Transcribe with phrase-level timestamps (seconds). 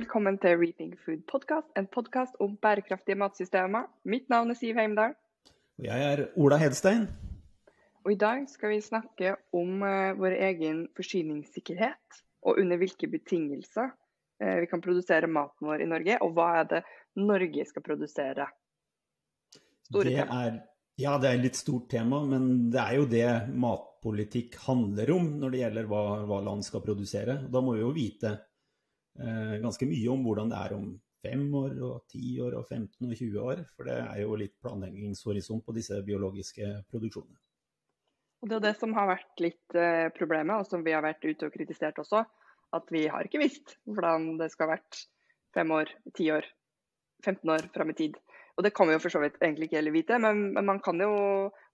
[0.00, 3.88] velkommen til Reaping Food Podcast, en podkast om bærekraftige matsystemer.
[4.08, 5.12] Mitt navn er Siv Heimdal.
[5.76, 7.02] Og jeg er Ola Hedstein.
[8.06, 13.92] Og I dag skal vi snakke om uh, vår egen forsyningssikkerhet, og under hvilke betingelser
[13.92, 16.82] uh, vi kan produsere maten vår i Norge, og hva er det
[17.20, 18.48] Norge skal produsere.
[19.90, 20.42] Store det tema.
[20.46, 20.60] Er,
[20.96, 25.34] ja, det er et litt stort tema, men det er jo det matpolitikk handler om
[25.42, 27.42] når det gjelder hva, hva land skal produsere.
[27.52, 28.38] Da må vi jo vite
[29.18, 30.90] ganske mye om hvordan det er om
[31.24, 33.62] fem år, og ti år, og 15 og 20 år.
[33.76, 37.38] For det er jo litt planleggingshorisont på disse biologiske produksjonene.
[38.40, 41.24] Og Det er det som har vært litt eh, problemet, og som vi har vært
[41.26, 42.24] ute og kritisert også.
[42.72, 45.02] At vi har ikke visst hvordan det skal ha vært
[45.56, 46.46] fem år, ti år,
[47.26, 48.16] 15 år fram i tid.
[48.56, 50.80] Og det kan vi jo for så vidt egentlig ikke heller vite, men, men man,
[50.84, 51.10] kan jo,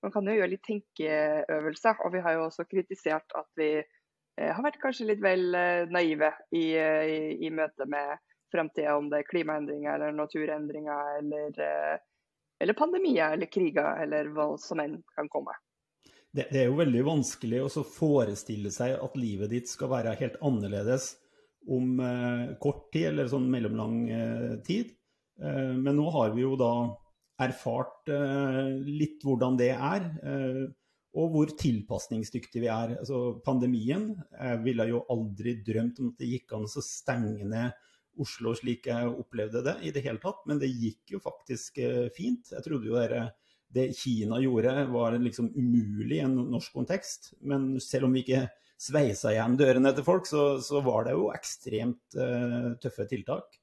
[0.03, 2.03] man, kan jo, gjøre litt tenkeøvelser.
[2.07, 3.96] Og vi har jo også kritisert at vi Eh,
[4.37, 8.17] har vært kanskje litt vel eh, naive i, eh, i, i møte med
[8.53, 12.01] framtida, om det er klimaendringer eller naturendringer eller,
[12.63, 15.57] eller pandemier eller kriger eller hva som enn kan komme.
[16.31, 20.37] Det, det er jo veldig vanskelig å forestille seg at livet ditt skal være helt
[20.45, 21.15] annerledes
[21.67, 24.93] om eh, kort tid eller sånn mellomlang eh, tid.
[25.43, 26.73] Eh, men nå har vi jo da
[27.43, 30.07] erfart litt hvordan det er
[31.17, 32.97] og hvor tilpasningsdyktige vi er.
[33.01, 37.83] Altså, pandemien jeg ville jo aldri drømt om at det gikk an å stenge ned
[38.21, 42.07] Oslo slik jeg opplevde det i det hele tatt, men det gikk jo faktisk eh,
[42.17, 42.49] fint.
[42.55, 43.27] Jeg trodde jo det,
[43.69, 48.47] det Kina gjorde var liksom umulig i en norsk kontekst, men selv om vi ikke
[48.81, 53.57] sveisa igjen dørene til folk, så, så var det jo ekstremt uh, tøffe tiltak.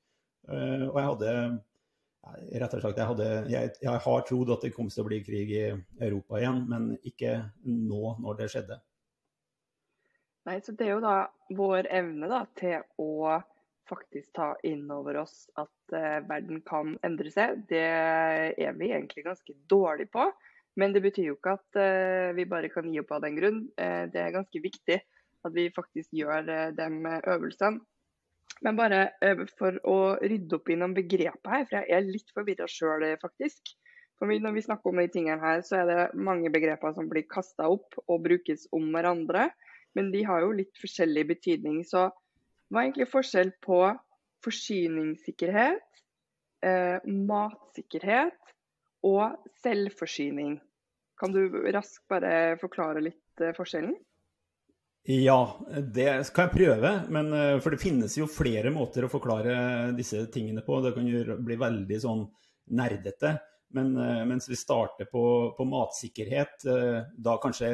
[0.49, 1.33] Uh, og jeg hadde
[2.23, 5.19] Rett og slett, jeg, hadde, jeg, jeg, har trodd at det kom til å bli
[5.25, 7.35] krig i Europa igjen, men ikke
[7.67, 8.77] nå når det skjedde.
[10.47, 11.17] Nei, så Det er jo da
[11.55, 13.39] vår evne da, til å
[13.89, 17.65] faktisk ta inn over oss at uh, verden kan endre seg.
[17.69, 20.29] Det er vi egentlig ganske dårlige på.
[20.79, 23.59] Men det betyr jo ikke at uh, vi bare kan gi opp av den grunn.
[23.75, 24.99] Uh, det er ganske viktig
[25.43, 26.87] at vi faktisk gjør de
[27.19, 27.83] øvelsene.
[28.61, 32.29] Men bare uh, for å rydde opp i noen begreper her, for jeg er litt
[32.35, 33.73] forvirra sjøl, faktisk.
[34.21, 37.25] For Når vi snakker om de tingene her, så er det mange begreper som blir
[37.27, 39.49] kasta opp og brukes om hverandre.
[39.97, 41.81] Men de har jo litt forskjellig betydning.
[41.83, 42.05] Så
[42.69, 43.79] hva er egentlig forskjell på
[44.45, 45.99] forsyningssikkerhet,
[46.65, 48.53] eh, matsikkerhet
[49.05, 49.35] og
[49.65, 50.55] selvforsyning?
[51.19, 51.43] Kan du
[51.75, 53.97] raskt bare forklare litt eh, forskjellen?
[55.03, 55.59] Ja,
[55.91, 56.91] det skal jeg prøve.
[57.11, 60.79] Men, eh, for det finnes jo flere måter å forklare disse tingene på.
[60.81, 62.23] Det kan jo bli veldig sånn
[62.71, 63.33] nerdete.
[63.75, 67.73] Men eh, mens vi starter på, på matsikkerhet, eh, da kanskje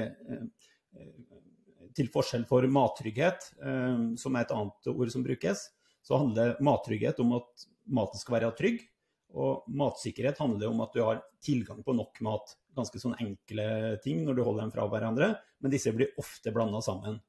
[1.94, 3.44] til forskjell for mattrygghet,
[4.17, 5.61] som er et annet ord som brukes,
[6.06, 8.79] så handler mattrygghet om at maten skal være trygg.
[9.38, 12.56] Og matsikkerhet handler om at du har tilgang på nok mat.
[12.78, 16.81] Ganske sånn enkle ting når du holder dem fra hverandre, men disse blir ofte blanda
[16.85, 17.19] sammen.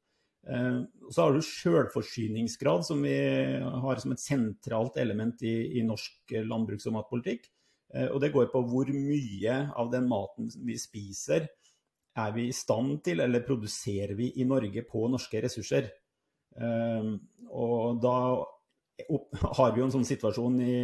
[0.48, 0.80] Eh,
[1.12, 3.16] så har du sjølforsyningsgrad, som vi
[3.60, 7.50] har som et sentralt element i, i norsk landbruks- og matpolitikk.
[7.94, 11.48] Eh, og det går på hvor mye av den maten vi spiser,
[12.20, 15.90] er vi i stand til, eller produserer vi i Norge på norske ressurser.
[16.56, 17.10] Eh,
[17.50, 18.16] og da
[19.58, 20.76] har vi jo en sånn situasjon i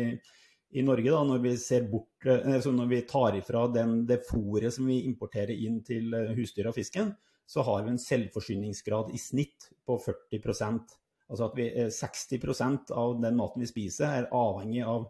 [0.76, 1.54] i Norge, da, når vi,
[1.88, 6.34] bort, altså når vi tar ifra den, det fôret som vi importerer inn til eh,
[6.37, 7.14] husdyra og fisken,
[7.48, 13.16] så har vi en selvforsyningsgrad i snitt på 40% Altså at vi, 60 eh, av
[13.19, 15.09] den maten vi spiser, er avhengig av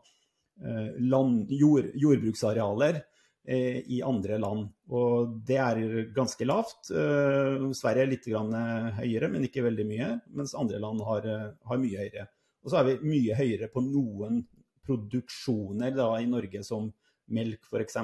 [0.97, 3.03] land, jord, jordbruksarealer
[3.45, 4.71] i andre land.
[4.89, 5.83] Og det er
[6.17, 6.89] ganske lavt.
[6.89, 10.09] Sverige er litt høyere, men ikke veldig mye.
[10.41, 11.29] Mens andre land har,
[11.61, 12.25] har mye høyere.
[12.65, 14.41] Og så er vi mye høyere på noen
[14.87, 16.89] produksjoner da, i Norge som
[17.35, 17.99] melk f.eks.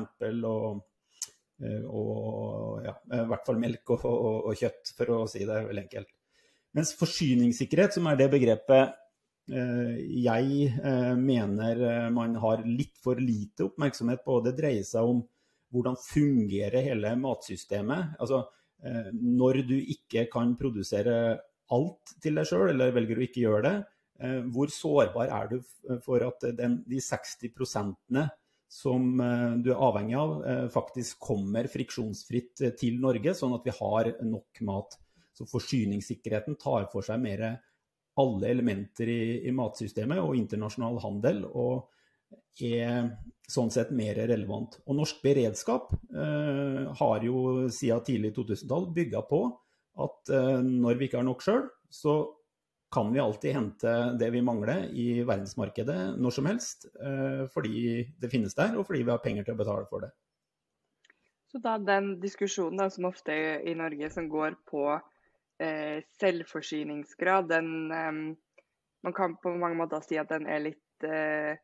[0.48, 0.81] Og,
[1.62, 5.62] eh, og ja, i hvert fall melk og, og, og, kjøtt, for å si det
[5.69, 6.11] veldig enkelt.
[6.76, 8.96] Mens forsyningssikkerhet, som er det begrepet
[9.52, 15.23] eh, jeg eh, mener man har litt for lite oppmerksomhet på, det dreier seg om
[15.73, 18.19] hvordan fungerer hele matsystemet.
[18.20, 18.43] Altså,
[18.82, 21.14] når du ikke kan produsere
[21.73, 23.76] alt til deg sjøl, eller velger å ikke gjøre det,
[24.54, 25.56] hvor sårbar er du
[26.04, 28.22] for at den, de 60%
[28.72, 33.74] som eh, du er avhengig av, eh, faktisk kommer friksjonsfritt til Norge, sånn at vi
[33.76, 34.96] har nok mat.
[35.36, 37.44] Så forsyningssikkerheten tar for seg mer
[38.20, 41.90] alle elementer i, i matsystemet og internasjonal handel, og
[42.64, 43.10] er
[43.48, 44.78] sånn sett mer relevant.
[44.86, 49.42] Og norsk beredskap eh, har jo siden tidlig 2000-tall bygga på
[50.00, 52.16] at eh, når vi ikke har nok sjøl, så
[52.92, 56.84] kan vi alltid hente det vi mangler i verdensmarkedet når som helst.
[57.54, 60.10] Fordi det finnes der, og fordi vi har penger til å betale for det.
[61.52, 64.86] Så da den diskusjonen da, som ofte er i Norge som går på
[65.60, 68.12] eh, selvforsyningsgrad, den eh,
[69.02, 71.58] Man kan på mange måter si at den er litt eh,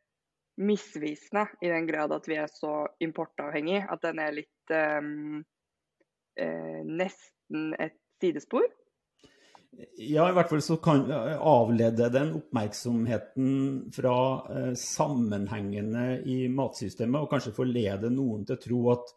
[0.58, 3.84] misvisende, i den grad at vi er så importavhengig.
[3.86, 5.44] At den er litt um,
[6.34, 8.66] eh, nesten et sidespor.
[9.76, 13.50] Ja, i hvert fall så kan avlede den oppmerksomheten
[13.94, 14.16] fra
[14.50, 19.10] eh, sammenhengene i matsystemet, og kanskje forlede noen til å tro at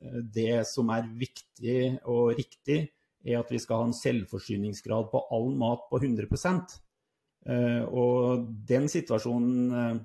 [0.00, 2.80] eh, det som er viktig og riktig,
[3.26, 8.88] er at vi skal ha en selvforsyningsgrad på all mat på 100 eh, Og den
[8.88, 9.98] situasjonen eh,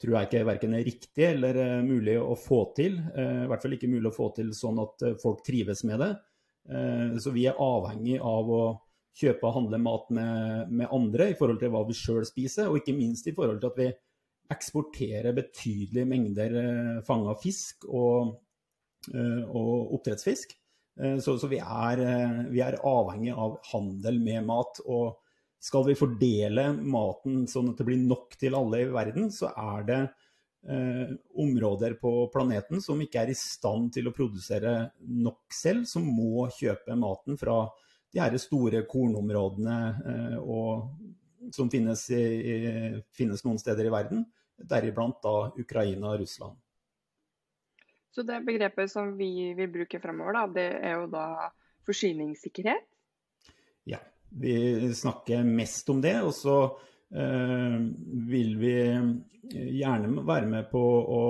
[0.00, 2.94] tror jeg ikke verken er riktig eller uh, mulig å få til.
[3.20, 6.08] I hvert fall ikke mulig å få til sånn at folk trives med det.
[7.20, 8.62] så vi er avhengig av å
[9.16, 12.80] kjøpe og handle mat med, med andre i forhold til hva vi sjøl spiser, og
[12.80, 13.88] ikke minst i forhold til at vi
[14.50, 18.32] eksporterer betydelige mengder uh, fanga fisk og,
[19.14, 20.56] og oppdrettsfisk.
[21.22, 22.00] Så, så vi, er,
[22.50, 24.82] vi, er, avhengig av handel med mat.
[24.84, 25.20] og
[25.60, 29.84] skal vi fordele maten sånn at det blir nok til alle i verden, så er
[29.88, 31.12] det eh,
[31.44, 34.74] områder på planeten som ikke er i stand til å produsere
[35.04, 37.66] nok selv, som må kjøpe maten fra
[38.12, 39.78] de her store kornområdene
[40.12, 40.90] eh, og,
[41.54, 44.24] som finnes, i, finnes, noen steder i verden,
[44.70, 46.58] deriblant da Ukraina og Russland.
[48.10, 51.26] Så det begrepet som vi vil bruke fremover, da, det er jo da
[51.86, 52.86] forsyningssikkerhet?
[53.88, 54.00] Ja.
[54.30, 54.54] Vi
[54.94, 56.56] snakker mest om det, og så
[57.10, 57.78] eh,
[58.30, 58.74] vil vi
[59.50, 61.22] gjerne være med på å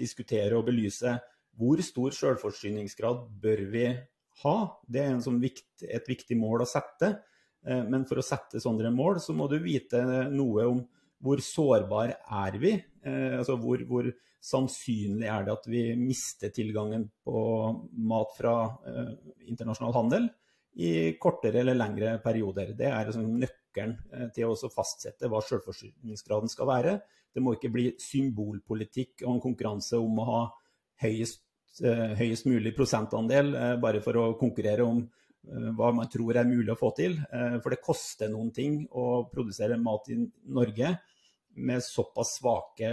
[0.00, 1.12] diskutere og belyse
[1.60, 3.84] hvor stor selvforsyningsgrad bør vi
[4.44, 4.56] ha.
[4.86, 7.12] Det er sånn vikt, et viktig mål å sette.
[7.66, 10.02] Eh, men for å sette sånne mål, så må du vite
[10.32, 10.82] noe om
[11.20, 12.74] hvor sårbar er vi?
[13.04, 14.10] Eh, altså hvor, hvor,
[14.40, 17.40] sannsynlig er det at vi mister tilgangen på
[18.08, 18.54] mat fra
[18.88, 19.10] eh,
[19.52, 20.30] internasjonal handel?
[20.80, 22.68] i kortere eller lengre perioder.
[22.78, 23.96] Det er liksom nøkkelen
[24.34, 26.92] til å fastsette hva selvforsyningsgraden skal være.
[27.34, 30.40] Det må ikke bli symbolpolitikk og en konkurranse om å ha
[31.02, 31.42] høyest,
[32.18, 35.02] høyest mulig prosentandel eh, bare for å konkurrere om
[35.40, 37.14] hva man tror er mulig å få til.
[37.32, 40.18] For det koster noen ting å produsere mat i
[40.52, 40.90] Norge
[41.64, 42.90] med såpass svake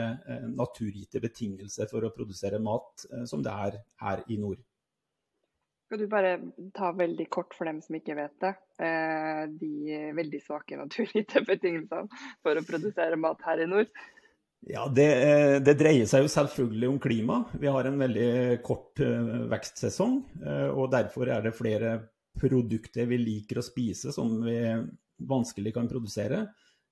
[0.55, 4.63] naturgitte betingelser for å produsere mat som det er her i nord.
[5.87, 6.33] Skal du bare
[6.75, 8.49] ta veldig kort for dem som ikke vet det,
[8.83, 12.09] eh, de veldig svake naturgitte betingelsene
[12.43, 13.93] for å produsere mat her i nord?
[14.65, 17.41] Ja, det, eh, det, dreier seg jo selvfølgelig om klima.
[17.53, 20.21] Vi har en veldig kort eh, vekstsesong.
[20.73, 21.97] Og derfor er det flere
[22.37, 24.57] produkter vi liker å spise som vi
[25.27, 26.47] vanskelig kan produsere.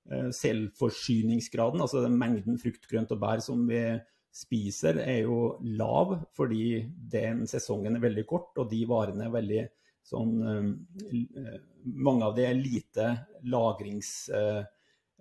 [0.05, 3.81] Selvforsyningsgraden, altså den mengden frukt, grønt og bær som vi
[4.35, 9.63] spiser, er jo lav fordi den sesongen er veldig kort, og de varene er veldig
[10.05, 13.11] sånn eh, Mange av de er lite
[13.45, 14.71] lagringsegnet.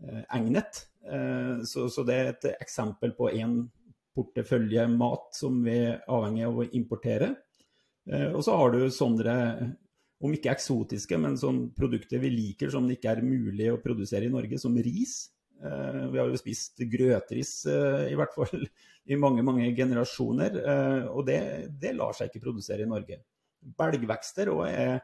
[0.02, 3.62] Eh, så, så det er et eksempel på en
[4.14, 7.34] portefølje mat som vi er avhengig av å importere.
[8.10, 9.36] Eh, og så har du sånne,
[10.24, 14.28] om ikke eksotiske, men sånn produkter vi liker som det ikke er mulig å produsere
[14.28, 15.30] i Norge, som ris.
[15.64, 18.66] Vi har jo spist grøtris i hvert fall
[19.06, 20.58] i mange mange generasjoner.
[20.60, 21.40] Eh, og det,
[21.80, 23.20] det lar seg ikke produsere i Norge.
[23.78, 24.94] Belgvekster òg er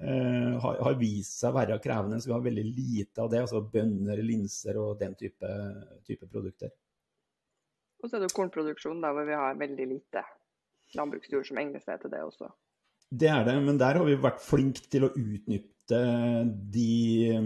[0.00, 3.40] har, har, vist seg å være krevende, så vi har veldig lite av det.
[3.42, 5.50] altså Bønner, linser og den type,
[6.06, 6.70] type produkter.
[8.00, 10.22] Og så er det kornproduksjon der hvor vi har veldig lite
[10.96, 12.48] landbruksjord som egner seg til det også.
[13.10, 16.00] Det er det, men der har vi vært flinke til å utnytte
[16.72, 17.36] de,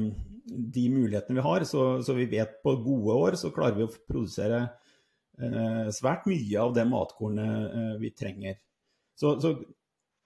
[0.76, 1.66] de mulighetene vi har.
[1.66, 4.66] Så, så, vi vet på gode år så klarer vi å produsere
[5.34, 8.60] Eh, svært mye av det matkornet eh, vi trenger.
[9.18, 9.56] Så, så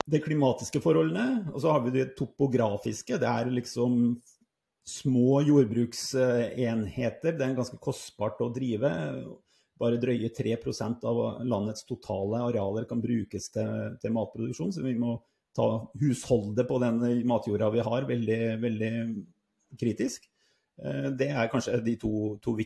[0.08, 3.18] det klimatiske forholdene, og så har vi det topografiske.
[3.20, 4.16] Det er liksom
[4.88, 7.36] små jordbruksenheter.
[7.36, 8.90] Det er ganske kostbart å drive.
[9.78, 14.72] Bare drøye 3% av landets totale arealer kan brukes til, til, matproduksjon.
[14.74, 15.18] Så vi må
[15.56, 15.68] ta
[16.00, 18.92] husholdet på den matjorda vi har, veldig, veldig
[19.78, 20.24] kritisk.
[20.82, 22.12] Eh, det er kanskje de to,
[22.42, 22.56] to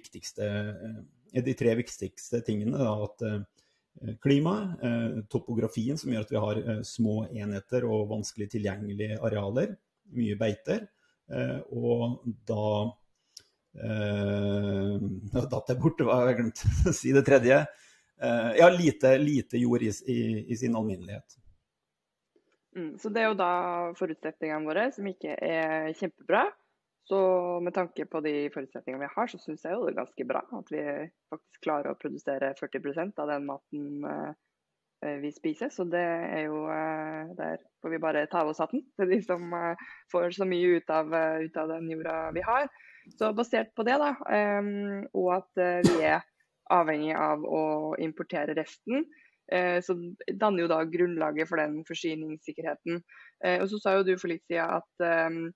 [1.42, 2.78] de tre viktigste tingene.
[2.78, 3.42] Da, at eh,
[4.22, 9.76] klimaet, eh, topografien som gjør at vi har eh, små enheter og vanskelig tilgjengelige arealer,
[10.12, 10.88] mye beiter,
[11.72, 12.64] og da
[15.32, 17.62] Nå datt jeg bort, hva jeg glemt å si det tredje.
[18.58, 20.18] Ja, lite, lite jord i, i,
[20.52, 21.38] i sin alminnelighet.
[22.76, 23.54] Mm, så det er jo da
[23.96, 26.44] forutsetningene våre som ikke er kjempebra.
[27.04, 30.26] Så med tanke på de forutsetningene vi har, så syns jeg jo det er ganske
[30.28, 30.82] bra at vi
[31.32, 35.72] faktisk klarer å produsere 40% av den maten eh, vi spiser.
[35.74, 39.18] Så det er jo eh, Der får vi bare ta av oss hatten til de
[39.26, 39.82] som eh,
[40.14, 41.10] får så mye ut av,
[41.42, 42.70] ut av, den jorda vi har.
[43.18, 44.12] Så basert på det, da,
[45.10, 46.20] og at vi er
[46.70, 47.62] avhengig av å
[47.98, 49.02] importere resten,
[49.50, 49.96] så
[50.38, 53.02] danner jo da grunnlaget for den forsyningssikkerheten.
[53.58, 55.50] Og så sa jo du for litt siden at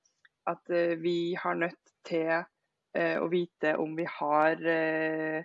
[0.51, 5.45] at eh, vi har nødt til eh, å vite om vi har eh,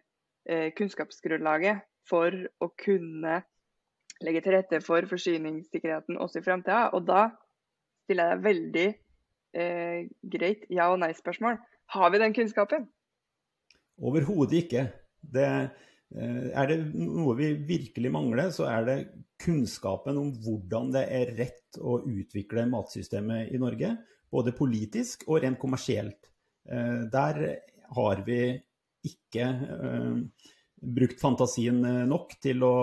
[0.77, 3.41] kunnskapsgrunnlaget for å kunne
[4.21, 6.89] legge til rette for forsyningssikkerheten også i framtida.
[6.97, 7.27] Og da
[8.05, 11.59] stiller jeg veldig eh, greit ja- og nei-spørsmål.
[11.95, 12.85] Har vi den kunnskapen?
[14.01, 14.85] Overhodet ikke.
[15.21, 15.47] Det,
[16.11, 18.95] er det noe vi virkelig mangler, så er det
[19.41, 23.91] kunnskapen om hvordan det er rett å utvikle matsystemet i Norge
[24.31, 26.31] både politisk og rent kommersielt.
[26.69, 27.41] Eh, der
[27.95, 28.41] har vi
[29.07, 30.45] ikke eh,
[30.81, 32.75] brukt fantasien eh, nok til å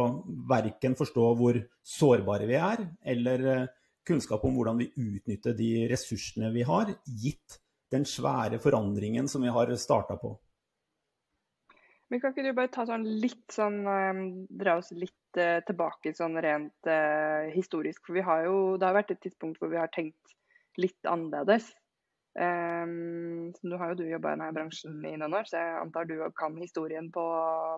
[0.51, 3.69] verken forstå hvor sårbare vi er, eller
[4.09, 7.59] kunnskap om hvordan vi utnytter de ressursene vi har, gitt
[7.93, 10.35] den svære forandringen som vi har starta på.
[12.09, 13.83] Men kan ikke du bare ta sånn litt sånn
[14.49, 16.89] Dra oss litt tilbake sånn rent
[17.53, 18.07] historisk.
[18.07, 20.38] For har jo Det har vært et tidspunkt hvor vi har tenkt
[20.81, 21.71] litt annerledes.
[22.39, 26.07] Um, nå har jo du jobba i denne bransjen i noen år, så jeg antar
[26.07, 27.25] du kan historien på,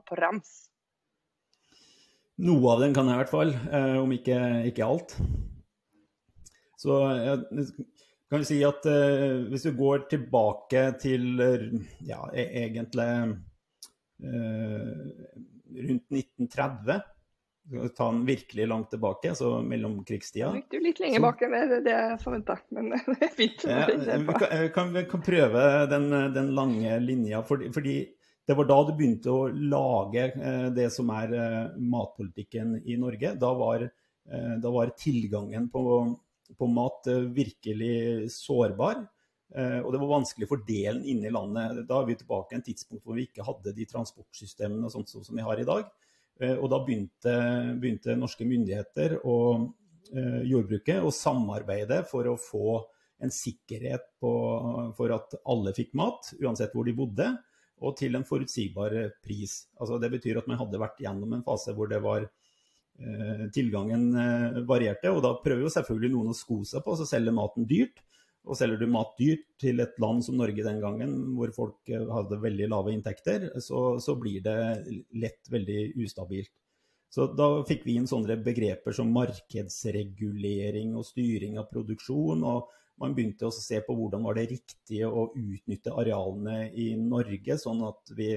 [0.05, 0.51] på rams?
[2.41, 4.37] Noe av den kan jeg i hvert fall, uh, om ikke,
[4.69, 5.17] ikke, alt.
[6.81, 7.73] Så jeg
[8.33, 11.43] kan si at eh, hvis du går tilbake til
[12.09, 13.09] ja, e-, egentlig
[14.25, 15.03] eh,
[15.91, 17.03] rundt 1930
[17.97, 20.53] ta den virkelig langt tilbake, så mellomkrigstida.
[20.71, 23.67] Du litt lenger bak enn det, det jeg forventa, men det er fint.
[23.67, 27.45] Ja, vi, kan, vi kan prøve den, den lange linja.
[27.47, 27.99] Fordi, fordi,
[28.51, 33.37] det var da du begynte å lage eh, det som er eh, matpolitikken i Norge.
[33.39, 35.83] Da var, eh, da var tilgangen på,
[36.59, 39.05] på, mat virkelig sårbar.
[39.51, 41.81] Og det var vanskelig å fordele den inne i landet.
[41.89, 45.11] Da er vi tilbake i en tidspunkt hvor vi ikke hadde de transportsystemene og sånt
[45.11, 45.89] som vi har i dag.
[46.41, 47.35] Eh, og da begynte,
[47.81, 49.69] begynte norske myndigheter og
[50.15, 52.81] eh, jordbruket å samarbeide for å få
[53.21, 54.33] en sikkerhet på,
[54.97, 57.29] for at alle fikk mat, uansett hvor de bodde,
[57.81, 59.65] og til en forutsigbar pris.
[59.81, 64.61] Altså det betyr at man hadde vært gjennom en fase hvor var eh, tilgangen eh,
[64.69, 68.01] varierte, og da prøver jo selvfølgelig noen å sko seg på å selge maten dyrt.
[68.49, 72.07] Og selger du mat dyrt til et land som Norge den gangen, hvor folk eh,
[72.09, 74.57] hadde veldig lave inntekter, så, så blir det
[75.21, 76.53] lett veldig ustabilt.
[77.11, 82.45] Så da fikk vi inn sånne begreper som markedsregulering og styring av produksjon.
[82.47, 87.57] og man begynte å se på hvordan var det riktige å utnytte arealene i Norge,
[87.59, 88.35] sånn at vi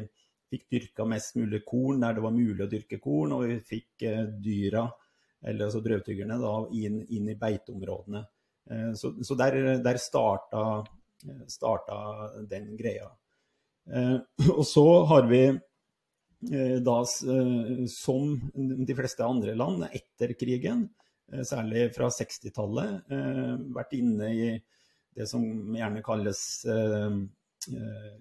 [0.53, 4.05] fikk dyrka mest mulig korn der det var mulig å dyrke korn, og vi fikk
[4.07, 4.85] eh, dyra,
[5.43, 6.37] eller altså drøvtyggerne,
[6.79, 8.23] inn, inn i beiteområdene.
[8.71, 10.83] Eh, så, så der, der starta,
[11.47, 11.99] starta,
[12.49, 13.11] den greia.
[13.91, 14.17] Eh,
[14.57, 16.97] og så har vi eh, da,
[17.91, 18.35] som
[18.87, 20.87] de fleste andre land etter krigen,
[21.47, 23.07] særlig fra 60-tallet,
[23.73, 24.47] vært inne i
[25.15, 25.41] det som
[25.73, 26.41] gjerne kalles,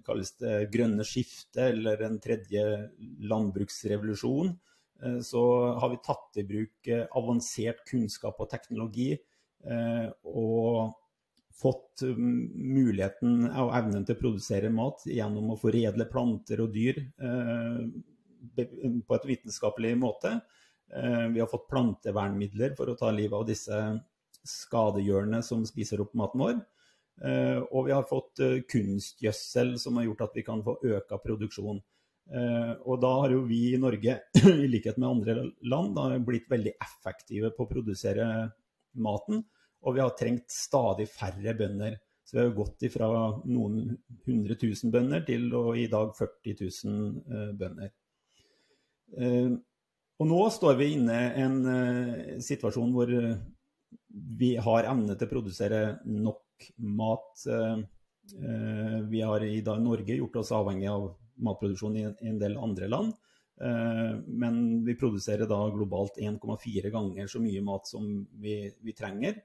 [0.07, 2.63] kalles det grønne skiftet, eller en tredje
[3.29, 4.55] landbruksrevolusjon.
[5.27, 5.43] Så
[5.83, 9.11] har vi tatt i bruk avansert kunnskap og teknologi
[9.63, 10.93] og
[11.63, 16.99] fått um, muligheten og evnen til å produsere mat gjennom å foredle planter og dyr
[16.99, 17.83] eh,
[18.57, 20.35] på et vitenskapelig måte.
[20.93, 23.79] Eh, vi har fått plantevernmidler for å ta livet av disse
[24.43, 26.61] skadegjørende som spiser opp maten vår.
[27.69, 31.77] Og vi har fått kunstgjødsel som har gjort at vi kan få øka produksjon.
[31.77, 34.17] Og da har jo vi i Norge,
[34.65, 38.27] i likhet med andre land, blitt veldig effektive på å produsere
[38.95, 39.43] maten.
[39.83, 41.97] Og vi har trengt stadig færre bønder.
[42.23, 43.09] Så vi har gått fra
[43.45, 47.91] noen hundre tusen bønder til i dag 40 000 eh, bønder.
[49.19, 49.51] Eh,
[50.21, 53.11] og nå står vi inne i en eh, situasjon hvor
[54.39, 57.43] vi har evne til å produsere nok mat.
[59.09, 61.07] Vi har i dag Norge gjort oss avhengig av
[61.43, 63.15] matproduksjon i en del andre land.
[63.63, 68.07] Men vi produserer da globalt 1,4 ganger så mye mat som
[68.43, 69.37] vi, vi trenger.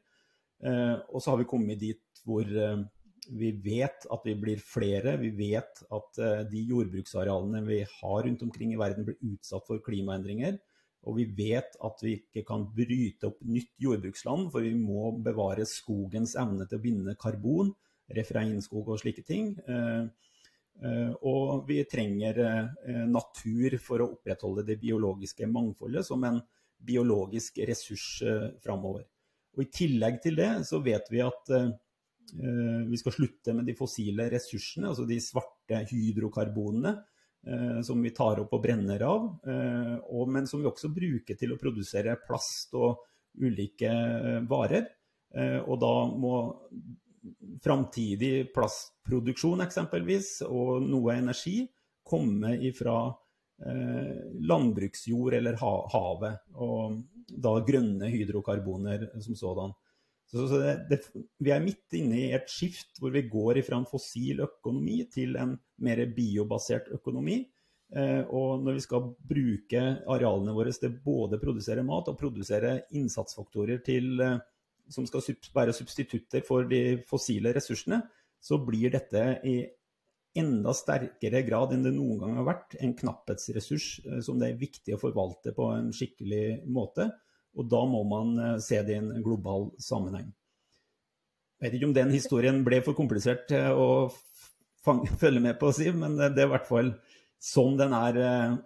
[0.58, 2.80] Eh, og så har vi kommet dit hvor eh,
[3.38, 5.16] vi vet at vi blir flere.
[5.20, 9.82] Vi vet at eh, de jordbruksarealene vi har rundt omkring i verden blir utsatt for
[9.84, 10.58] klimaendringer.
[11.08, 15.66] Og vi vet at vi ikke kan bryte opp nytt jordbruksland, for vi må bevare
[15.68, 17.76] skogens evne til å binde karbon.
[18.08, 19.50] refreinskog og slike ting.
[20.78, 22.36] Og vi trenger
[23.10, 26.38] natur for å opprettholde det biologiske mangfoldet som en
[26.86, 28.20] biologisk ressurs
[28.62, 29.02] framover.
[29.56, 31.50] Og I tillegg til det så vet vi at
[32.30, 36.94] vi skal slutte med de fossile ressursene, altså de svarte hydrokarbonene
[37.46, 41.54] Eh, som vi tar opp og brenner av, eh, men som vi også bruker til
[41.54, 43.04] å produsere plast og
[43.38, 44.94] ulike eh, varer.
[45.68, 46.30] Og da må
[47.64, 51.62] framtidig plastproduksjon eksempelvis, og noe energi,
[52.08, 53.00] komme ifra
[53.58, 56.44] landbruksjord eller havet.
[56.62, 59.74] Og da grønne hydrokarboner som sådan.
[60.28, 63.78] Så, så det, det, vi er midt inne i et skift hvor vi går fra
[63.80, 67.40] en fossil økonomi til en mer biobasert økonomi.
[67.96, 69.82] Eh, og når vi skal bruke
[70.12, 74.36] arealene våre til både produsere mat og produsere innsatsfaktorer til, eh,
[74.92, 78.00] som skal være substitutter for de fossile ressursene,
[78.40, 79.58] så blir dette i
[80.38, 84.60] enda sterkere grad enn det noen gang har vært en knapphetsressurs eh, som det er
[84.60, 87.08] viktig å forvalte på en skikkelig måte.
[87.58, 90.30] Og da må man eh, se det i en global sammenheng.
[91.58, 93.88] Jeg vet ikke om den historien ble for komplisert å
[95.22, 96.92] følge med på, Siv, men det er i hvert fall
[97.42, 98.58] sånn den er eh,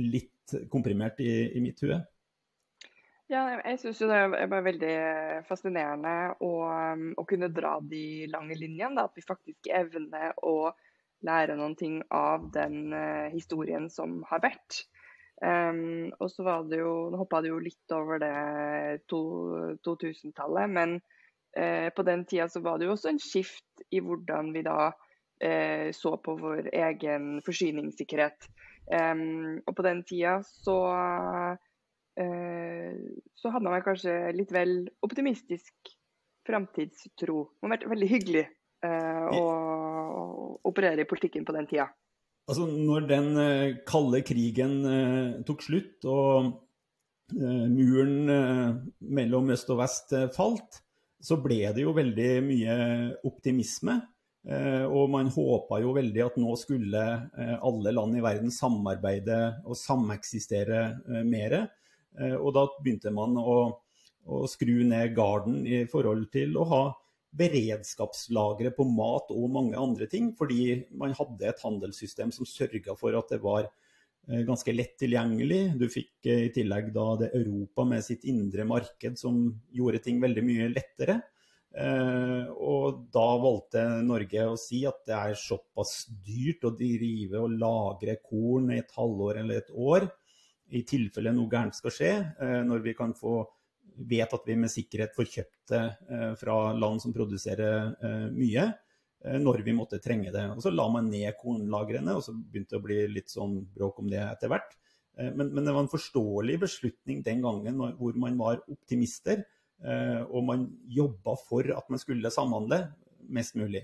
[0.00, 2.00] litt komprimert i, i mitt hue.
[3.30, 4.94] Ja, jeg syns det er veldig
[5.46, 6.48] fascinerende å,
[7.14, 8.96] å, kunne dra de lange linjene.
[8.98, 10.72] Da, at vi faktisk evner å
[11.26, 14.80] lære noen ting av den uh, historien som har vært.
[15.46, 18.34] Um, og så var det jo, Nå hoppa det jo litt over det
[19.12, 24.50] 2000-tallet, men uh, på den tida så var det jo også en skift i hvordan
[24.56, 28.50] vi da uh, så på vår egen forsyningssikkerhet.
[28.90, 30.80] Um, og på den tida så
[32.18, 34.72] så hadde man kanskje litt vel
[35.06, 35.92] optimistisk
[36.44, 37.36] framtidstro.
[37.54, 38.42] Det har vært veldig hyggelig
[38.84, 39.44] å
[40.68, 41.86] operere i politikken på den tida.
[42.50, 46.48] Altså, når den eh, kalde krigen eh, tok slutt og
[47.36, 50.80] eh, muren mellom øst og vest falt,
[51.22, 52.74] så ble det jo veldig mye
[53.28, 54.00] optimisme.
[54.88, 57.00] Og man håpa jo veldig at nå skulle
[57.60, 59.36] alle land i verden samarbeide
[59.68, 60.78] og sameksistere
[61.28, 61.58] mer.
[62.18, 63.56] Og da begynte man å,
[64.26, 66.82] å skru ned garden i forhold til å ha
[67.36, 73.14] beredskapslagre på mat og mange andre ting, fordi man hadde et handelssystem som sørga for
[73.18, 75.62] at det var eh, ganske lett tilgjengelig.
[75.78, 79.44] Du fikk eh, i tillegg da det Europa med sitt indre marked som
[79.74, 81.20] gjorde ting veldig mye lettere.
[81.70, 87.54] Eh, og da valgte Norge å si at det er såpass dyrt å drive og
[87.62, 90.10] lagre korn i et halvår eller et år,
[90.70, 92.12] i tilfelle noe gærent skal skje,
[92.66, 93.40] når vi kan få
[94.08, 98.66] vet at vi med sikkerhet får kjøpt det eh, fra land som produserer eh, mye,
[99.24, 100.46] eh, når vi måtte trenge det.
[100.54, 104.00] Og Så la man ned kornlagrene, og så begynte det å bli litt sånn bråk
[104.02, 104.76] om det etter hvert.
[105.20, 109.42] Men, men, det var en forståelig beslutning den gangen hvor man var optimister,
[109.82, 112.78] og man jobba for at man skulle samhandle
[113.28, 113.82] mest mulig.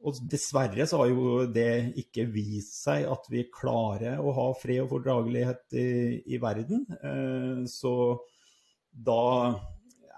[0.00, 4.86] Og dessverre så har jo det ikke vist seg at vi klarer å ha fred
[4.86, 5.90] og fordragelighet i,
[6.32, 6.86] i verden.
[7.68, 7.92] Så
[8.90, 9.20] da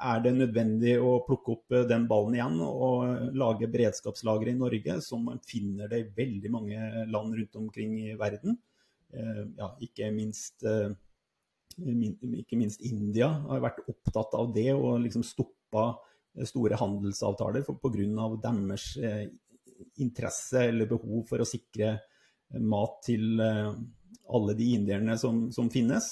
[0.03, 4.99] er det nødvendig å plukke opp eh, den ballen igjen og lage beredskapslagre i Norge,
[5.05, 8.59] som man finner det i veldig mange land rundt omkring i verden.
[9.15, 10.91] Eh, ja, ikke minst, eh,
[12.43, 15.93] ikke minst India har vært opptatt av det og liksom stoppa
[16.49, 18.29] store handelsavtaler pga.
[18.41, 18.87] deres
[20.03, 21.97] interesse eller behov for å sikre
[22.61, 26.11] mat til alle de indierne som, som finnes.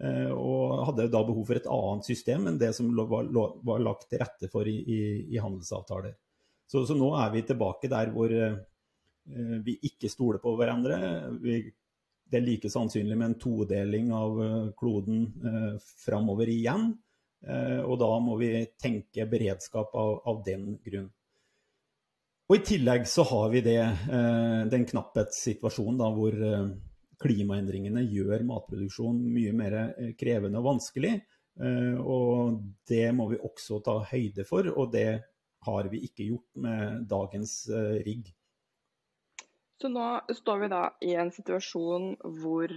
[0.00, 3.28] Eh, og hadde da behov for et annet system enn det som var,
[3.62, 5.00] var lagt til rette for i, i,
[5.34, 6.14] i handelsavtaler.
[6.66, 8.56] Så, så, nå er vi tilbake der hvor eh,
[9.62, 10.98] vi ikke stoler på hverandre.
[11.42, 11.60] Vi,
[12.32, 15.74] det er like sannsynlig med en todeling av eh, kloden eh,
[16.06, 16.94] framover igjen.
[17.44, 21.10] Eh, og da må vi tenke beredskap av, av den grunn.
[22.52, 26.34] Og I tillegg så har vi det, eh, den knapphetssituasjonen da, hvor
[27.22, 31.14] klimaendringene gjør matproduksjon mye mer eh, krevende og vanskelig.
[31.62, 35.22] Eh, og det må vi også ta høyde for, og det
[35.66, 38.32] har vi ikke gjort med dagens eh, rigg.
[39.82, 42.70] Så nå står vi da i en situasjon hvor,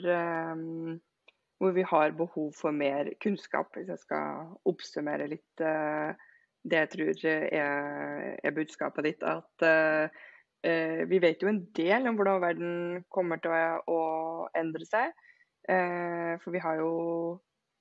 [1.62, 5.62] hvor vi har behov for mer kunnskap, hvis jeg skal oppsummere litt
[6.66, 9.26] det jeg tror er, er budskapet ditt.
[9.26, 14.00] At uh, vi vet jo en del om hvordan verden kommer til å,
[14.58, 15.14] endre seg.
[15.70, 16.94] Uh, for vi har jo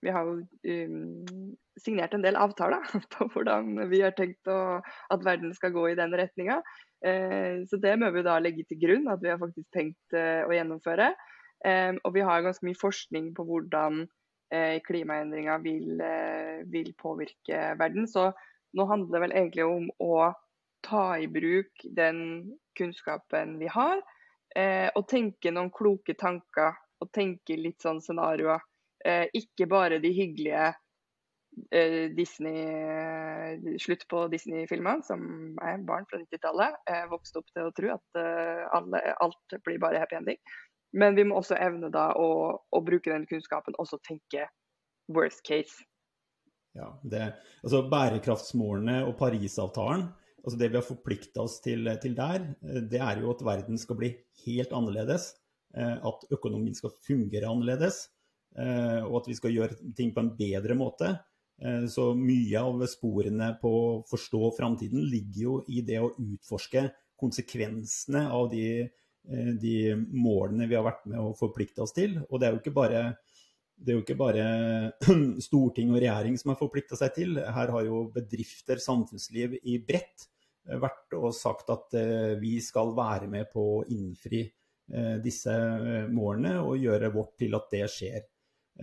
[0.05, 5.25] vi har jo um, signert en del avtaler på hvordan vi har tenkt å, at
[5.25, 6.61] verden skal gå i den retninga.
[7.05, 10.42] Eh, så det må vi da legge til grunn at vi har faktisk tenkt eh,
[10.47, 11.11] å gjennomføre.
[11.66, 14.05] Eh, og vi har ganske mye forskning på hvordan
[14.55, 18.09] eh, klimaendringer vil, eh, vil, påvirke verden.
[18.09, 18.31] Så
[18.74, 20.32] nå handler det vel egentlig om å
[20.84, 22.20] ta i bruk den
[22.78, 24.02] kunnskapen vi har,
[24.56, 28.62] eh, og tenke noen kloke tanker og tenke litt sånn scenarioer.
[29.04, 30.72] Eh, ikke bare de hyggelige
[31.70, 36.78] eh, Disney Slutt på Disney-filmene, som er barn fra 90-tallet.
[36.90, 40.40] Eh, vokste opp til å tro at eh, alle, alt blir bare happy ending.
[40.94, 44.46] Men vi må også evne da å, å bruke den kunnskapen og tenke
[45.12, 45.82] worst case.
[46.74, 47.26] Ja, det,
[47.62, 50.08] altså Bærekraftsmålene og Parisavtalen,
[50.44, 53.78] altså det vi har forplikta oss til, til, der, eh, det er jo at verden
[53.80, 54.10] skal bli
[54.44, 55.30] helt annerledes.
[55.74, 58.08] Eh, at økonomien skal fungere annerledes,
[58.58, 61.14] eh, og at vi skal gjøre ting på en bedre måte.
[61.87, 66.82] Så mye av sporene på å forstå framtiden ligger jo i det å utforske
[67.22, 68.88] konsekvensene av de,
[69.62, 72.16] de, målene vi har vært med å forplikte oss til.
[72.26, 73.04] Og det er jo ikke bare,
[73.87, 74.44] jo ikke bare
[75.46, 77.38] storting og regjering som har forplikta seg til.
[77.38, 80.28] Her har jo bedrifter, samfunnsliv i bredt
[80.64, 81.92] vært og sagt at
[82.40, 84.46] vi skal være med på å innfri
[84.92, 88.24] Eh, disse eh, målene og gjøre vårt til at det skjer.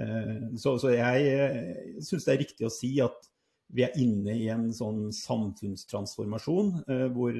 [0.01, 3.27] Eh, så, så jeg syns det er riktig å si at
[3.71, 6.73] vi er inne i en sånn samfunnstransformasjon
[7.15, 7.38] hvor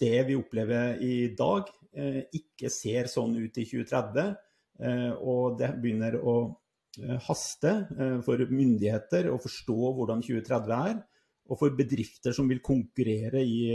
[0.00, 1.68] det vi opplever i dag,
[2.34, 4.32] ikke ser sånn ut i 2030.
[4.80, 6.36] Og det begynner å
[7.26, 7.72] haste
[8.26, 10.96] for myndigheter å forstå hvordan 2030 er.
[11.50, 13.68] Og for bedrifter som vil konkurrere i,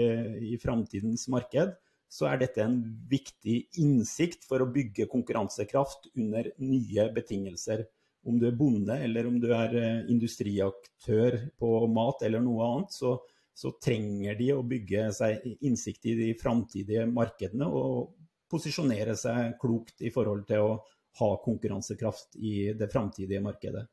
[0.52, 1.76] i framtidens marked,
[2.10, 7.86] så er dette en viktig innsikt for å bygge konkurransekraft under nye betingelser.
[8.26, 12.96] Om du er bonde eller om du er eh, industriaktør på mat eller noe annet,
[12.98, 13.14] så,
[13.56, 18.10] så trenger de å bygge seg innsikt i de framtidige markedene og
[18.50, 20.74] posisjonere seg klokt i forhold til å
[21.20, 23.86] ha konkurransekraft i det framtidige markedet.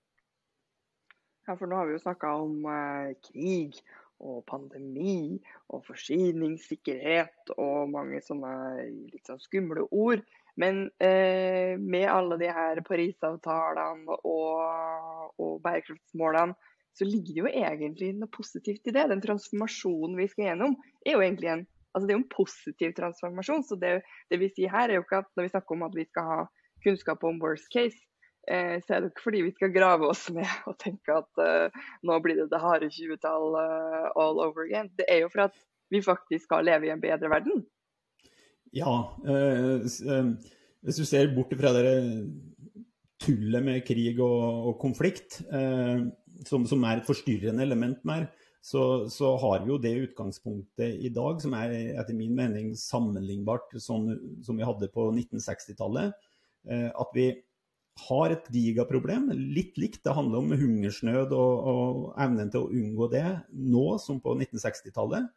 [1.47, 3.79] Ja, for nå har vi jo snakka om eh, krig
[4.25, 5.37] og pandemi
[5.71, 8.53] og forsyningssikkerhet og mange sånne
[9.13, 10.25] litt sånn skumle ord.
[10.57, 16.57] Men eh, med alle de her Parisavtalene og, og bærekraftsmålene,
[16.97, 19.05] så ligger det jo egentlig noe positivt i det.
[19.13, 21.67] Den transformasjonen vi skal gjennom, er jo egentlig en,
[21.97, 23.65] altså det er jo en positiv transformasjon.
[23.65, 23.95] Så det,
[24.31, 26.29] det vi sier her, er jo ikke at når vi snakker om at vi skal
[26.31, 26.41] ha
[26.85, 27.97] kunnskap om worst case,
[28.53, 31.87] eh, så er det ikke fordi vi skal grave oss ned og tenke at eh,
[32.07, 34.93] nå blir det det harde 20-tall eh, all over again.
[34.99, 35.57] Det er jo for at
[35.91, 37.65] vi faktisk skal leve i en bedre verden.
[38.77, 38.93] Ja.
[39.25, 40.31] Eh, eh,
[40.87, 41.87] hvis du ser bort fra det
[43.23, 46.05] tullet med krig og, og konflikt, eh,
[46.47, 48.29] som, som, er et forstyrrende element mer,
[48.67, 53.77] så, så, har vi jo det utgangspunktet i dag som er etter min mening sammenlignbart
[53.79, 54.09] sånn
[54.43, 56.17] som vi hadde på 1960-tallet.
[56.67, 57.29] At vi
[58.05, 60.03] har et gigaproblem, litt likt.
[60.05, 65.31] Det handler om hungersnød og, og, evnen til å unngå det nå som på 1960-tallet.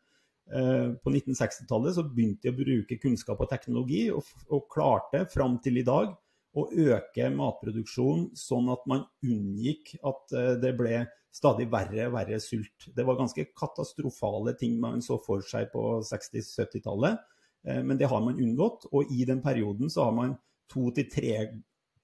[0.49, 5.59] Eh, på 1960-tallet så begynte de å bruke kunnskap og teknologi, og, og klarte fram
[5.63, 6.11] til i dag
[6.57, 11.03] å øke matproduksjonen sånn at man unngikk at eh, det ble
[11.35, 12.89] stadig verre og verre sult.
[12.95, 17.19] Det var ganske katastrofale ting man så for seg på 60-70-tallet,
[17.67, 18.89] eh, men det har man unngått.
[18.91, 20.37] Og i den perioden så har man
[20.69, 21.35] to til tre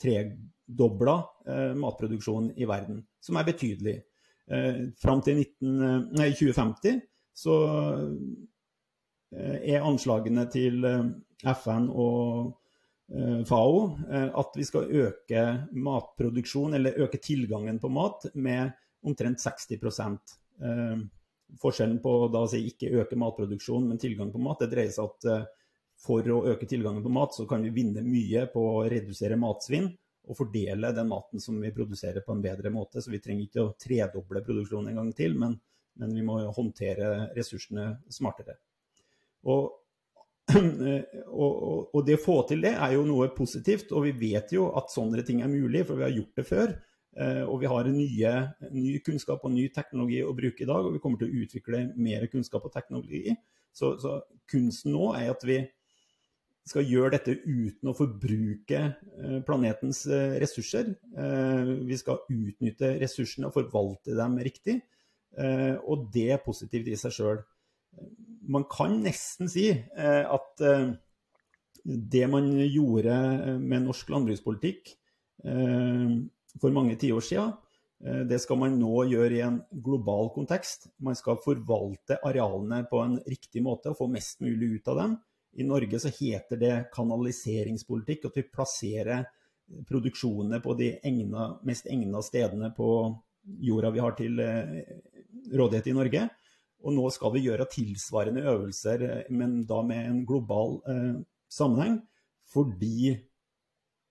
[0.01, 4.01] tredobla eh, matproduksjonen i verden, som er betydelig.
[5.01, 6.99] Fram til 19, eh, nei, 2050
[7.35, 7.55] så
[9.35, 12.53] er anslagene til FN og
[13.45, 13.81] FAO
[14.41, 15.41] at vi skal øke
[15.77, 18.73] matproduksjon, eller øke tilgangen på mat, med
[19.05, 20.35] omtrent 60%
[21.61, 25.11] Forskjellen på da å si ikke øke matproduksjon, men tilgang på mat, det dreier seg
[25.11, 25.51] at
[26.01, 29.87] for å øke tilgangen på mat, så kan vi vinne mye på å redusere matsvinn
[30.25, 33.01] og fordele den maten som vi produserer på en bedre måte.
[33.01, 35.55] Så vi trenger ikke å tredoble produksjonen en gang til, men,
[36.01, 38.57] men vi må håndtere ressursene smartere.
[39.45, 39.69] Og,
[40.53, 41.53] og,
[41.89, 44.93] og, det å få til det er jo noe positivt, og vi vet jo at
[44.93, 46.75] sånne ting er mulig, for vi har gjort det før.
[47.15, 48.33] Eh, og vi har nye,
[48.75, 51.85] ny kunnskap og ny teknologi å bruke i dag, og vi kommer til å utvikle
[51.95, 53.33] mer kunnskap og teknologi.
[53.75, 54.19] Så, så
[54.51, 55.63] kunsten nå er at vi
[56.65, 60.95] skal gjøre dette uten å forbruke eh, planetens eh, ressurser.
[61.13, 64.81] Eh, vi skal utnytte ressursene og forvalte dem riktig.
[65.35, 67.41] Og det er positivt i seg sjøl.
[68.47, 70.63] Man kan nesten si at
[71.85, 73.15] det man gjorde
[73.61, 74.89] med norsk landbrukspolitikk
[76.61, 77.53] for mange tiår siden.
[78.29, 80.89] Det skal man nå gjøre i en global kontekst.
[81.01, 85.15] Man skal forvalte arealene på en riktig måte og få mest mulig ut av dem.
[85.55, 89.23] I Norge så heter det kanaliseringspolitikk, at vi plasserer
[89.87, 92.89] produksjonene på de egna, mest egna stedene på
[93.65, 94.41] jorda vi har til
[95.53, 96.25] rådighet i Norge.
[96.85, 101.15] Og nå skal vi gjøre tilsvarende øvelser, men da med en global eh,
[101.49, 101.99] sammenheng.
[102.45, 103.15] Fordi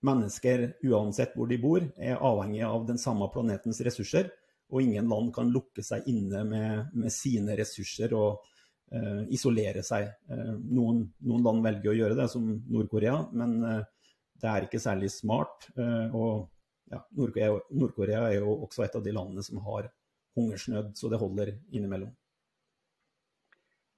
[0.05, 4.27] mennesker, uansett hvor de bor, er avhengig av den samme planetens ressurser.
[4.73, 8.43] Og ingen land kan lukke seg inne med, med sine ressurser og
[8.91, 10.09] eh, isolere seg.
[10.29, 13.83] Eh, noen, noen, land velger å gjøre det, som Nord-Korea, men eh,
[14.41, 15.69] det er ikke særlig smart.
[15.77, 16.49] Eh, og
[16.91, 19.89] ja, Nord-Korea Nord er jo også et av de landene som har
[20.35, 22.11] hungersnød, så det holder innimellom.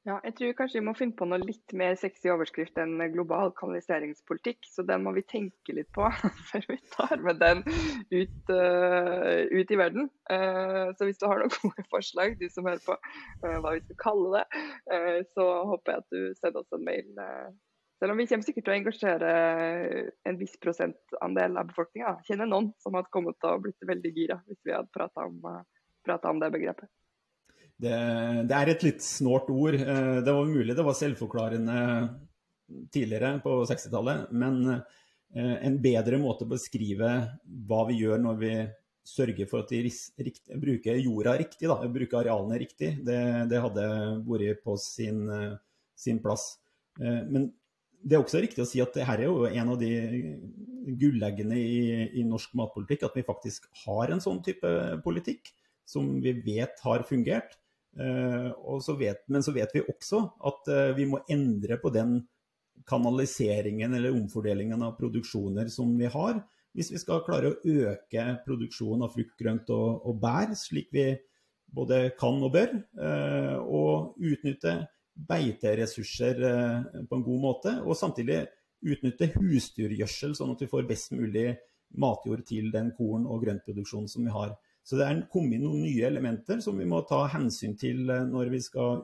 [0.07, 3.49] Ja, jeg tror kanskje vi må finne på noe litt mer sexy overskrift enn global
[3.57, 4.63] kanaliseringspolitikk.
[4.71, 6.07] Så den må vi tenke litt på
[6.49, 10.07] før vi tar med den ut, uh, ut i verden.
[10.31, 12.95] Uh, så hvis du har noen gode forslag, du som hører på,
[13.43, 14.63] uh, hva vi skal kalle det,
[15.35, 17.09] så håper jeg at du sender oss en mail.
[17.99, 19.31] selv om vi kommer sikkert til å engasjere
[20.29, 22.15] en viss prosentandel av befolkninga.
[22.29, 25.43] Kjenner noen som hadde kommet til å blitt veldig gira hvis vi hadde prata om,
[25.51, 26.87] om det begrepet.
[27.77, 27.93] Det,
[28.49, 29.77] det, er et litt snålt ord.
[29.77, 31.77] Eh, det var mulig det var selvforklarende
[32.93, 37.11] tidligere på 60-tallet, men eh, en bedre måte å beskrive
[37.69, 38.53] hva vi gjør når vi
[39.07, 43.19] sørger for at vi bruker jorda riktig, da, bruker arealene riktig, det,
[43.51, 43.85] det hadde
[44.27, 45.21] vært på sin,
[45.95, 46.57] sin, plass.
[46.99, 47.51] Eh, men
[48.01, 49.93] det er også riktig å si at dette er jo en av de
[50.99, 51.79] gulleggene i,
[52.19, 54.73] i norsk matpolitikk, at vi faktisk har en sånn type
[55.05, 55.53] politikk
[55.87, 57.55] som vi vet har fungert.
[57.97, 62.19] Uh, så vet, men så vet vi også at uh, vi må endre på den
[62.87, 66.43] kanaliseringen eller omfordelingen av produksjoner som vi har,
[66.77, 67.57] hvis vi skal klare å
[67.89, 71.07] øke produksjonen av frukt, grønt og, og bær, slik vi
[71.73, 72.77] både kan og bør.
[72.99, 74.77] Uh, og utnytte
[75.17, 76.43] beiteressurser
[77.09, 78.43] på en god måte, og samtidig
[78.85, 81.49] utnytte husdyrgjødsel, sånn at vi får best mulig
[81.97, 84.53] matjord til den korn- og grøntproduksjonen som vi har.
[84.87, 88.53] Så det er kommet noen nye elementer som vi må ta hensyn til eh, når
[88.53, 89.03] vi skal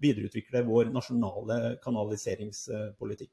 [0.00, 3.32] videreutvikle vår nasjonale kanaliseringspolitikk.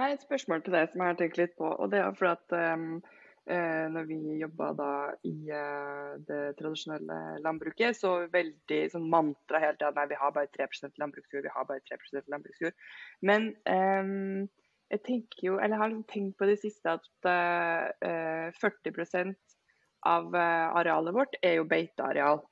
[0.00, 1.68] Nei, et spørsmål til deg som jeg har tenkt litt på.
[1.68, 2.98] og det er for at um,
[3.46, 4.88] Når vi jobba
[5.22, 10.50] i uh, det tradisjonelle landbruket, så veldig sånn mantra hele tida nei, vi har bare
[10.56, 12.74] 3% landbruksjord, vi har bare 3% landbruksjord.
[13.22, 14.48] Men um,
[14.90, 19.36] jeg tenker jo, eller jeg har liksom tenkt på det siste at uh, 40
[20.06, 22.42] av eh, arealet vårt er jo beiteareal.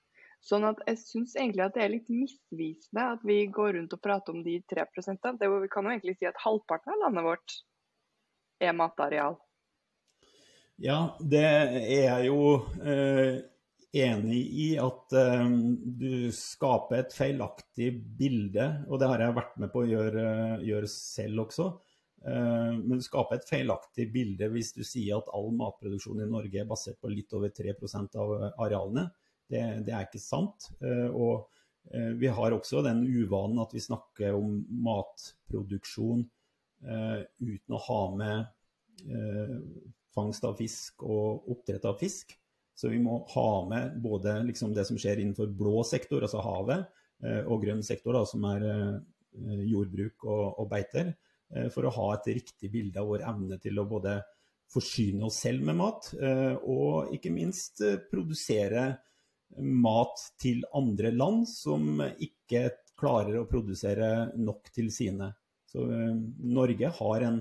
[0.45, 4.03] Sånn at jeg syns egentlig at det er litt misvisende at vi går rundt og
[4.05, 7.57] prater om de 3% det, Vi kan jo egentlig si at halvparten av landet vårt
[8.61, 9.39] er matareal.
[10.83, 12.39] Ja, det er jeg jo
[12.83, 13.41] eh,
[13.95, 15.47] enig i at eh,
[16.03, 18.67] du skaper et feilaktig bilde.
[18.91, 20.27] Og det har jeg vært med på å gjøre,
[20.67, 21.71] gjøre selv også.
[22.27, 26.63] Eh, men det skaper et feilaktig bilde hvis du sier at all matproduksjon i Norge
[26.63, 27.75] er basert på litt over 3
[28.21, 28.33] av
[28.65, 29.11] arealene.
[29.45, 30.71] Det, det, er ikke sant.
[30.81, 31.51] Eh, og
[31.93, 36.31] eh, vi har også den uvanen at vi snakker om matproduksjon
[36.85, 39.13] uten å ha med
[40.13, 42.35] fangst av fisk og oppdrett av fisk.
[42.77, 46.85] Så vi må ha med både liksom det som skjer innenfor blå sektor, altså havet,
[47.49, 48.67] og grønn sektor, da, som er
[49.65, 51.15] jordbruk og, og beiter.
[51.55, 54.19] Eh, for å ha et riktig bilde av vår evne til å både
[54.75, 58.89] forsyne oss selv med mat, eh, og ikke minst eh, produsere
[59.63, 62.67] mat til andre land som ikke
[62.99, 65.29] klarer å produsere nok til sine.
[65.71, 66.91] Så Norge
[67.23, 67.39] en,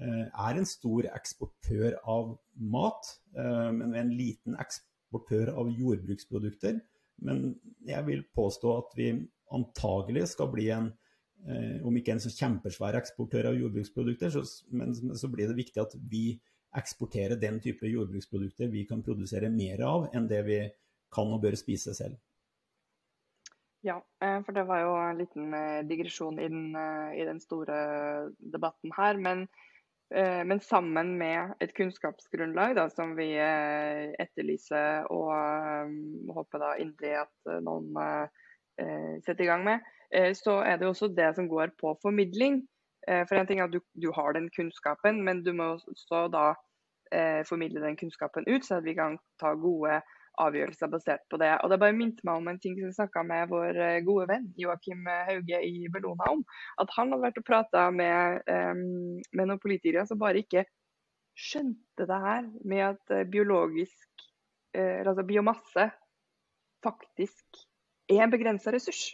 [0.00, 6.80] er en stor eksportør av mat, men en liten eksportør av jordbruksprodukter.
[7.24, 7.44] Men
[7.88, 9.10] jeg vil påstå at vi
[9.52, 10.90] antagelig skal bli en
[11.82, 15.96] om ikke en så kjempesvær eksportør av jordbruksprodukter, så, men så blir det viktig at
[16.10, 16.36] vi
[16.78, 20.60] eksporterer den type jordbruksprodukter vi kan produsere mer av enn det vi
[21.12, 22.16] kan og bør spise selv.
[23.82, 28.94] Ja, eh, for det var jo en liten eh, digresjon inn i den store debatten
[28.94, 29.18] her.
[29.18, 29.48] Men,
[30.12, 37.96] men sammen med et kunnskapsgrunnlag da, som vi etterlyser og håper da inderlig at noen
[39.24, 40.01] setter i gang med, Eh,
[40.36, 42.60] så er det også det som går på formidling.
[43.08, 46.26] Eh, for en ting er at du, du har den kunnskapen, men du må også
[46.32, 46.52] da
[47.14, 50.00] eh, formidle den kunnskapen ut, så at vi kan ta gode
[50.40, 51.50] avgjørelser basert på det.
[51.60, 54.46] Og Det bare minte meg om en ting som vi snakka med vår gode venn
[54.56, 56.44] Joakim Hauge i Bellona om.
[56.80, 60.64] At han hadde vært og prata med, um, med, noen politikere som bare ikke
[61.36, 64.08] skjønte det her med at biologisk,
[64.72, 65.90] altså biomasse,
[66.84, 67.60] faktisk
[68.08, 69.10] er en begrensa ressurs.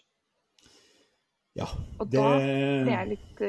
[1.59, 1.99] Ja, det...
[1.99, 3.43] Og da ble jeg litt,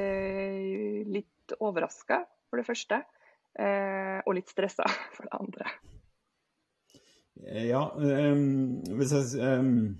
[1.20, 3.04] litt overraska, for det første.
[3.60, 5.70] Og litt stressa, for det andre.
[7.48, 9.96] Ja, um, hvis jeg um,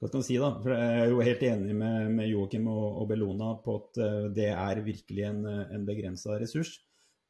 [0.00, 0.50] Hva skal man si, da?
[0.62, 4.28] For jeg er jo helt enig med, med Joakim og, og, Bellona på at uh,
[4.32, 6.78] det er virkelig en, en begrensa ressurs.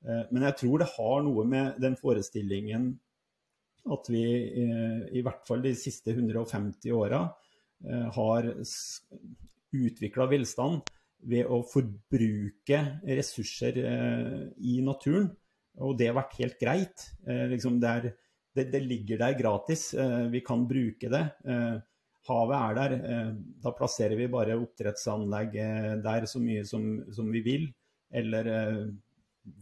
[0.01, 2.87] Men jeg tror det har noe med den forestillingen
[3.93, 4.23] at vi
[5.13, 7.19] i hvert fall de siste 150 åra
[8.17, 8.49] har
[9.77, 10.89] utvikla velstand
[11.31, 13.77] ved å forbruke ressurser
[14.57, 15.29] i naturen.
[15.81, 17.05] Og det har vært helt greit.
[17.27, 18.09] Liksom det er
[18.55, 19.95] det, det, ligger der gratis.
[19.95, 21.23] Eh, vi kan bruke det.
[21.45, 21.77] Eh,
[22.29, 22.97] havet er der.
[23.13, 23.31] Eh,
[23.63, 25.55] da plasserer vi bare oppdrettsanlegg
[26.05, 27.71] der så mye som, som vi vil.
[28.11, 28.51] Eller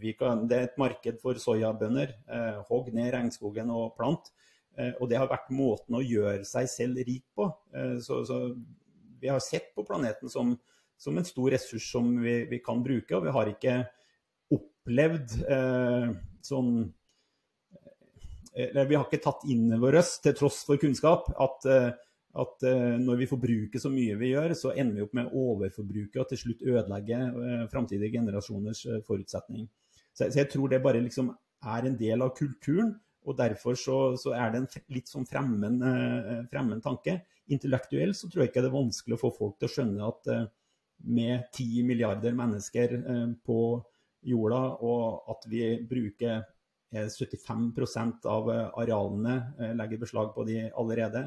[0.00, 2.14] vi kan, det er et marked for soyabønner.
[2.70, 4.32] Hogg ned regnskogen og plant.
[4.78, 7.50] Og det har vært måten å gjøre seg selv rik på.
[8.00, 8.38] Så, så
[9.20, 10.54] vi har sett på planeten som,
[10.98, 13.78] som en stor ressurs som vi, vi, kan bruke, og vi har ikke
[14.54, 16.14] opplevd eh,
[16.46, 16.72] sånn
[18.58, 21.90] eller vi har ikke tatt inn over oss, til tross for kunnskap, at, eh,
[22.42, 25.44] at eh, når vi forbruker så mye vi gjør, så ender vi opp med å
[25.52, 29.68] overforbruke og til slutt ødelegge eh, framtidige generasjoners forutsetning.
[30.10, 31.30] Så, så, jeg tror det bare liksom
[31.68, 32.96] er en del av kulturen,
[33.28, 35.82] og derfor så, så er det en litt sånn fremmed,
[36.48, 37.18] fremmed tanke.
[37.52, 40.30] Intellektuelt så tror jeg ikke det er vanskelig å få folk til å skjønne at
[41.12, 42.96] med ti milliarder mennesker
[43.44, 43.60] på
[44.26, 46.42] jorda, og at vi bruker
[46.92, 51.26] 75 av eh, arealene eh, legger beslag på de allerede.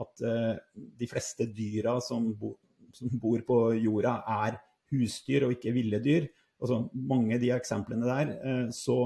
[0.00, 2.54] At eh, de fleste dyra som, bo,
[2.96, 4.60] som bor på jorda, er
[4.92, 6.30] husdyr og ikke ville dyr.
[6.62, 8.96] Altså, mange av de eksemplene der, så,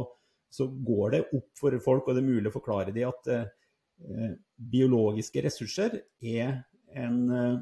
[0.52, 4.34] så, går det opp for folk, og det er mulig å forklare dem at eh,
[4.56, 6.60] biologiske ressurser er
[6.96, 7.58] en eh,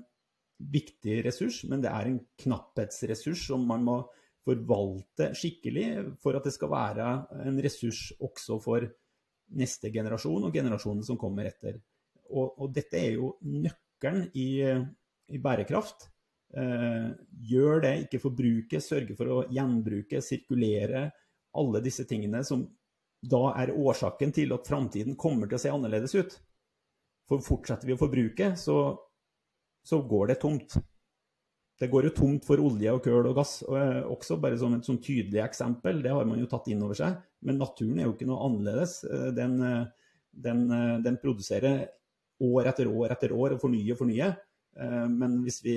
[0.75, 3.99] viktig ressurs, men det er en knapphetsressurs som man må
[4.44, 5.88] forvalte skikkelig
[6.23, 7.09] for at det skal være
[7.47, 8.87] en ressurs også for
[9.57, 11.79] neste generasjon og generasjonen som kommer etter.
[12.31, 14.49] Og, og dette er jo nøkkelen i,
[15.33, 16.09] i bærekraft.
[16.55, 17.09] Eh,
[17.51, 21.09] gjør det, ikke forbruke, sørge for å gjenbruke, sirkulere.
[21.61, 22.64] Alle disse tingene som
[23.25, 26.35] da er årsaken til at framtiden kommer til å se annerledes ut.
[27.29, 28.77] For fortsetter vi å forbruke, så,
[29.87, 30.77] så går det tomt.
[31.81, 34.77] Det går jo tomt for olje og køl og gass og eh, også, bare som
[34.77, 36.05] et sånn tydelig eksempel.
[36.05, 37.17] Det har man jo tatt inn over seg.
[37.45, 39.01] Men naturen er jo ikke noe annerledes.
[39.09, 40.12] Eh, den, eh,
[40.47, 40.64] den,
[41.05, 41.88] den produserer
[42.45, 44.33] år etter år etter år og fornyer og fornyer.
[44.75, 45.77] Men hvis vi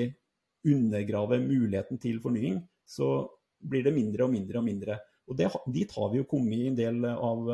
[0.66, 3.28] undergraver muligheten til fornying, så
[3.62, 4.96] blir det mindre og mindre og mindre.
[5.28, 7.50] Og det, Dit har vi jo kommet i en del av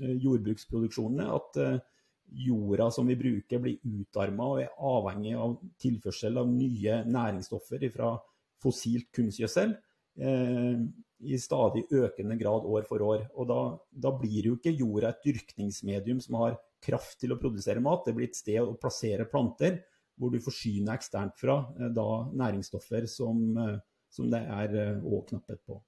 [0.00, 1.26] jordbruksproduksjonene.
[1.34, 1.82] at
[2.30, 8.14] jorda som vi bruker, blir utarma og er avhengig av tilførsel av nye næringsstoffer fra
[8.60, 9.72] fossilt kunstgjødsel
[10.20, 10.82] eh,
[11.20, 13.26] i stadig økende grad år for år.
[13.34, 17.82] Og da, da, blir jo ikke jorda et dyrkningsmedium som har kraft til å produsere
[17.84, 19.82] mat, det blir et sted å plassere planter
[20.20, 23.78] hvor du forsyner eksternt fra eh, da næringsstoffer som, eh,
[24.12, 25.80] som det er òg eh, knapphet på.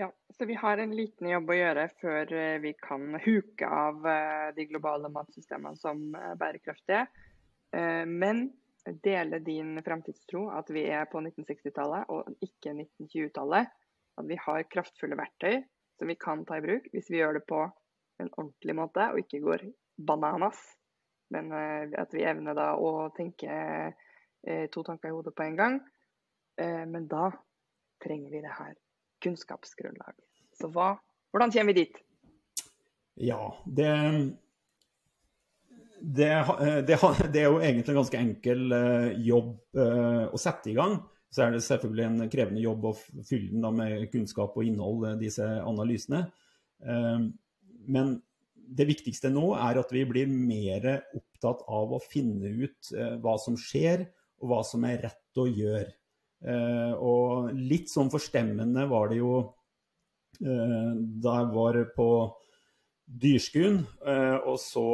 [0.00, 4.04] Ja, så vi har en liten jobb å gjøre før eh, vi kan huke av
[4.06, 7.00] eh, de globale matsystemene som eh, bærekraftige.
[8.06, 8.44] Men
[9.04, 13.74] dele din framtidstro, at vi er på 1960-tallet og ikke 1920-tallet.
[14.22, 15.58] At vi har kraftfulle verktøy
[15.98, 17.60] som vi kan ta i bruk hvis vi gjør det på
[18.22, 20.62] en ordentlig måte og ikke går bananas.
[21.34, 23.60] Men at vi evner da å tenke
[24.72, 25.80] to tanker i hodet på en gang.
[26.56, 27.32] Men da
[28.00, 28.78] trenger vi det her
[29.24, 30.16] kunnskapsgrunnlag.
[30.58, 30.92] Så hva,
[31.32, 31.98] hvordan kommer vi dit?
[33.18, 33.88] Ja, det,
[36.00, 36.28] det,
[36.86, 36.98] det,
[37.32, 41.00] det, er jo egentlig en ganske enkel eh, jobb eh, å sette i gang.
[41.28, 42.94] Så er det selvfølgelig en krevende jobb å
[43.26, 46.28] fylle den med kunnskap og innhold, eh, disse analysene.
[47.90, 48.12] Men
[48.78, 50.86] det viktigste nå er at vi blir mer
[51.16, 54.04] opptatt av å finne ut hva som skjer,
[54.38, 55.90] og hva som er rett å gjøre.
[56.38, 59.32] Eh, og litt sånn forstemmende var det jo
[60.38, 62.10] eh, da jeg var på
[63.08, 64.86] Dyrskuen eh, og så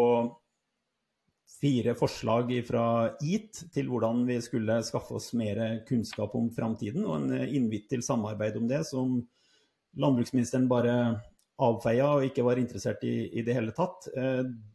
[1.59, 2.86] fire forslag fra
[3.18, 8.03] EAT til hvordan vi skulle skaffe oss mer kunnskap om framtiden, og en invitt til
[8.05, 9.20] samarbeid om det, som
[10.01, 10.97] landbruksministeren bare
[11.64, 14.09] avfeia og ikke var interessert i i det hele tatt.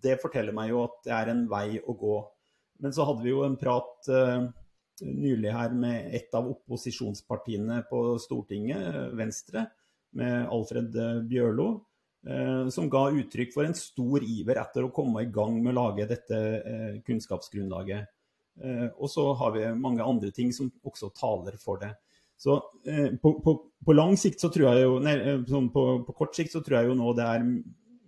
[0.02, 2.16] Det forteller meg jo at det er en vei å gå.
[2.80, 4.10] Men så hadde vi jo en prat
[5.06, 9.68] nylig her med et av opposisjonspartiene på Stortinget, Venstre,
[10.18, 10.96] med Alfred
[11.30, 11.70] Bjørlo,
[12.74, 16.08] som ga uttrykk for en stor iver etter å komme i gang med å lage
[16.10, 16.40] dette
[17.08, 18.10] kunnskapsgrunnlaget.
[18.98, 21.94] Og så har vi mange andre ting som også taler for det.
[22.40, 22.58] Så
[23.22, 23.54] på, på,
[23.86, 26.90] på, lang sikt så tror jeg jo, nei, på, på, kort sikt så tror jeg
[26.90, 27.48] jo nå det er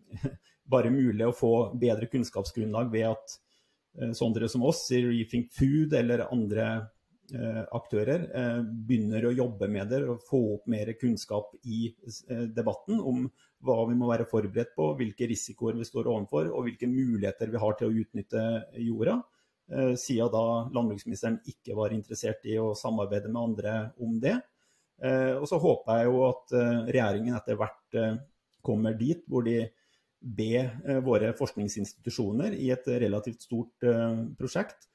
[0.74, 3.36] bare mulig å få bedre kunnskapsgrunnlag ved at
[4.16, 6.68] sånne som oss i Rethink Food eller andre
[7.32, 12.42] Eh, aktører eh, begynner å jobbe med det og få opp mer kunnskap i eh,
[12.52, 13.22] debatten om
[13.64, 17.62] hva vi må være forberedt på, hvilke risikoer vi står overfor og hvilke muligheter vi
[17.62, 18.44] har til å utnytte
[18.82, 19.20] jorda.
[20.02, 24.34] Siden da landbruksministeren ikke var interessert i å samarbeide med andre om det.
[25.38, 26.56] Og så håper jeg jo at
[26.89, 28.00] regjeringen etter hvert
[28.66, 29.62] kommer dit hvor de
[30.22, 33.86] ber våre forskningsinstitusjoner i et relativt stort
[34.38, 34.91] prosjekt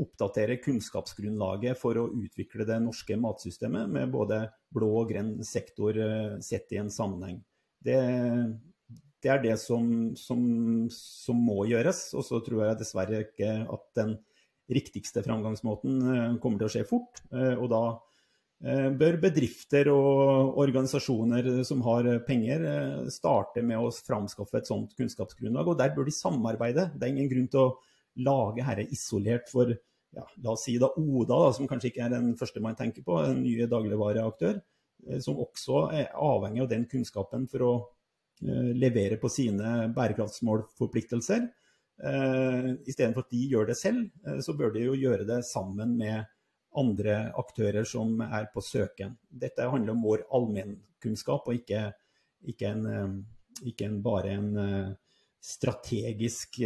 [0.00, 4.40] oppdatere kunnskapsgrunnlaget for å utvikle det norske matsystemet med både
[4.74, 7.38] blå og grønn sektor eh, sett i en sammenheng.
[7.84, 7.98] Det,
[9.22, 9.86] det er det som,
[10.18, 10.40] som,
[10.90, 12.08] som, må gjøres.
[12.18, 14.16] Og så tror jeg dessverre ikke at den
[14.72, 17.22] riktigste framgangsmåten eh, kommer til å skje fort.
[17.30, 17.84] Eh, og da
[18.64, 22.62] bør bedrifter og organisasjoner som har penger,
[23.12, 25.68] starte med å framskaffe et sånt kunnskapsgrunnlag.
[25.68, 26.86] Og der bør de samarbeide.
[26.94, 27.74] Det er ingen grunn til å
[28.24, 29.74] lage dette isolert for
[30.14, 33.04] ja, la oss si da Oda, da, som kanskje ikke er den første man tenker
[33.06, 34.60] på, en ny dagligvareaktør,
[35.08, 37.74] eh, som også er avhengig av den kunnskapen for å
[38.44, 41.44] levere på sine bærekraftsmålforpliktelser.
[42.02, 44.08] Uh, Istedenfor at de gjør det selv,
[44.42, 46.26] så bør de jo gjøre det sammen med
[46.80, 49.16] andre aktører som er på søken.
[49.28, 51.86] Dette handler om vår allmennkunnskap, og ikke,
[52.50, 53.20] ikke, en,
[53.62, 54.50] ikke en, bare en
[55.44, 56.60] strategisk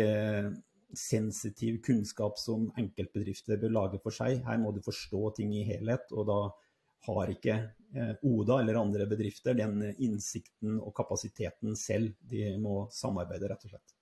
[0.97, 4.41] sensitiv kunnskap som enkeltbedrifter bør lage for seg.
[4.47, 6.39] Her må du forstå ting i helhet, og da
[7.09, 7.57] har ikke
[7.95, 12.17] eh, Oda eller andre bedrifter den innsikten og kapasiteten selv.
[12.21, 13.98] De må samarbeide, rett og slett.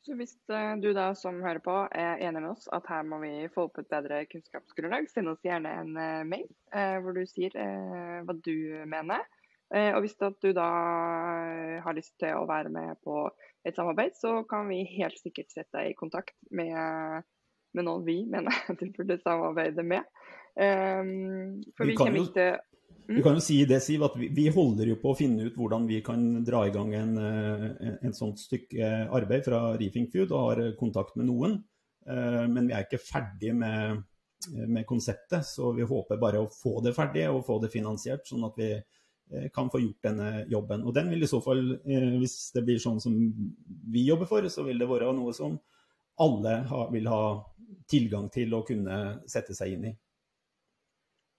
[0.00, 3.18] Så Hvis eh, du da som hører på er enig med oss at her må
[3.20, 6.48] vi få opp et bedre kunnskapsgrunnlag, send oss gjerne en eh, mail
[7.04, 7.50] hvor du sier
[8.22, 8.54] hva du
[8.86, 9.24] mener.
[9.74, 10.66] Og hvis du da
[11.82, 13.24] har lyst til å være med på
[13.66, 17.26] et samarbeid, så kan vi helt sikkert sette deg i kontakt med,
[17.74, 20.06] med noen vi mener du burde samarbeide med.
[20.54, 22.69] For vi, vi kommer ikke til
[23.10, 25.88] Vi kan jo si det, Siv, at vi, holder jo på å finne ut hvordan
[25.88, 30.44] vi kan dra i gang en, en, en sånt stykke arbeid fra Reefing Food, og
[30.44, 31.58] har kontakt med noen.
[32.06, 34.04] Uh, men vi er ikke ferdig med,
[34.62, 38.46] med konseptet, så vi håper bare å få det ferdig og få det finansiert, sånn
[38.46, 38.70] at vi
[39.32, 40.82] Eh, kan få gjort denne jobben.
[40.82, 43.14] Og den vil i så fall, eh, hvis det blir sånn som
[43.92, 45.60] vi jobber for, så vil det være noe som
[46.18, 46.54] alle
[46.90, 47.46] vil ha
[47.86, 49.92] tilgang til å kunne sette seg inn i.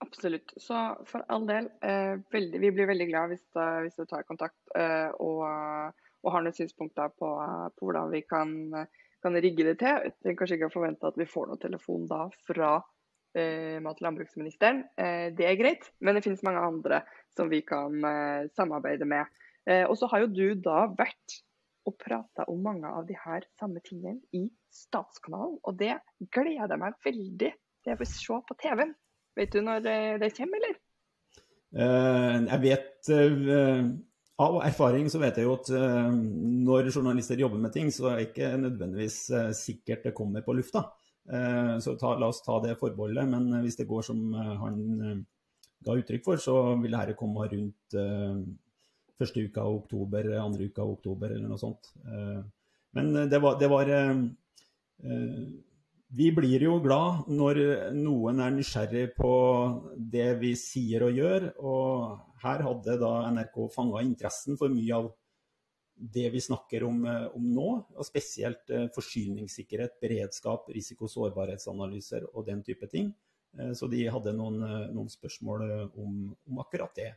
[0.02, 0.54] Absolutt.
[0.60, 4.58] Så for all del, eh, veldig, vi blir veldig glad hvis, hvis, du tar kontakt
[4.78, 7.28] eh, og, og, har noen synspunkter på,
[7.76, 8.56] på hvordan vi kan,
[9.22, 10.08] kan, rigge det til.
[10.08, 12.72] Jeg trenger kanskje ikke å forvente at vi får noen telefon da fra
[13.38, 14.82] eh, mat- og landbruksministeren.
[14.96, 17.02] Eh, det er greit, men det finnes mange andre
[17.36, 19.30] som vi kan eh, samarbeide med.
[19.68, 21.42] Eh, og så har jo du da vært
[21.88, 25.58] og prata om mange av de her samme tingene i Statskanalen.
[25.66, 25.96] Og det
[26.34, 28.94] gleder jeg meg veldig til å se på TV-en.
[29.38, 30.80] Vet du når eh, det kommer, eller?
[31.72, 33.08] jeg vet
[34.44, 38.26] Av erfaring så vet jeg jo at når journalister jobber med ting, så er det
[38.26, 39.16] ikke nødvendigvis
[39.56, 40.82] sikkert det kommer på lufta.
[41.80, 43.24] Så ta, la oss ta det forbeholdet.
[43.32, 45.24] Men hvis det går som han
[45.80, 47.96] ga uttrykk for, så vil dette komme rundt
[49.16, 51.94] første uka av oktober, andre uka av oktober eller noe sånt.
[52.92, 53.96] Men det var, det var
[56.12, 57.58] Vi blir jo glad når
[57.96, 59.32] noen er nysgjerrig på
[59.96, 61.48] det vi sier og gjør.
[61.64, 65.08] Og her hadde da NRK fanga interessen for mye av
[65.92, 67.02] det vi snakker om,
[67.36, 73.12] om nå, og spesielt forsyningssikkerhet, beredskap, risiko- og sårbarhetsanalyser og den type ting.
[73.58, 77.12] Eh, så de hadde noen, eh, noen spørsmål eh, om, om, akkurat det.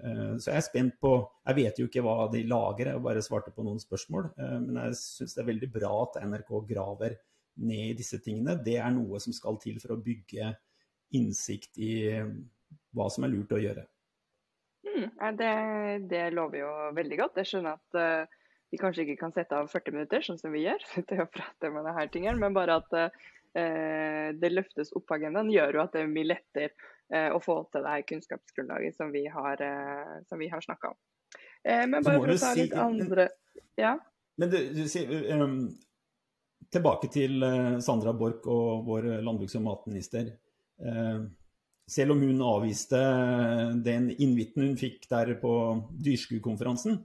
[0.00, 1.10] Så jeg er spent på
[1.44, 4.30] Jeg vet jo ikke hva de lager, jeg bare svarte på noen spørsmål.
[4.38, 7.16] Men jeg syns det er veldig bra at NRK graver
[7.60, 8.58] ned i disse tingene.
[8.64, 10.52] Det er noe som skal til for å bygge
[11.16, 11.92] innsikt i
[12.94, 13.86] hva som er lurt å gjøre.
[14.86, 15.54] Mm, det,
[16.10, 17.40] det, lover jo veldig godt.
[17.42, 18.38] Jeg skjønner at uh,
[18.70, 21.72] vi kanskje ikke kan sette av 40 minutter, sånn som vi gjør, til å prate
[21.74, 25.82] med denne tingen, men bare at uh, Eh, det løftes opp på agendaen, gjør jo
[25.82, 26.70] at det er mye lettere
[27.10, 30.92] uh, å få til det her kunnskapsgrunnlaget som vi har, eh, som vi har snakka
[30.92, 30.98] om.
[31.66, 33.26] Men bare for å ta litt andre
[33.76, 33.90] Ja?
[34.40, 35.66] Men du, du sier um,
[36.70, 37.42] Tilbake til
[37.82, 40.28] Sandra Borch og vår landbruks- og matminister.
[40.78, 41.26] Uh,
[41.90, 42.98] selv om hun avviste
[43.82, 45.54] den invitten hun fikk der på
[45.98, 47.00] Dyrskukonferansen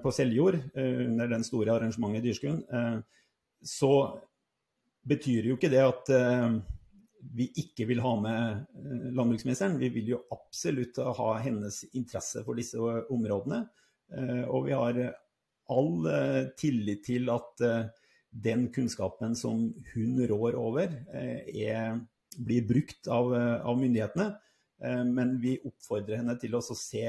[0.00, 2.60] på Seljord, under den store arrangementet i Dyrskuen,
[3.60, 3.90] så
[5.02, 6.12] betyr jo ikke det at
[7.34, 9.74] vi ikke vil ha med landbruksministeren.
[9.82, 13.64] Vi vil jo absolutt ha hennes interesse for disse områdene.
[14.46, 15.02] Og vi har
[15.74, 16.08] all
[16.60, 17.66] tillit til at
[18.34, 22.00] den kunnskapen som hun rår over, er
[22.36, 24.26] blir brukt av, eh, av myndighetene.
[24.82, 27.06] Eh, men vi oppfordrer henne til å se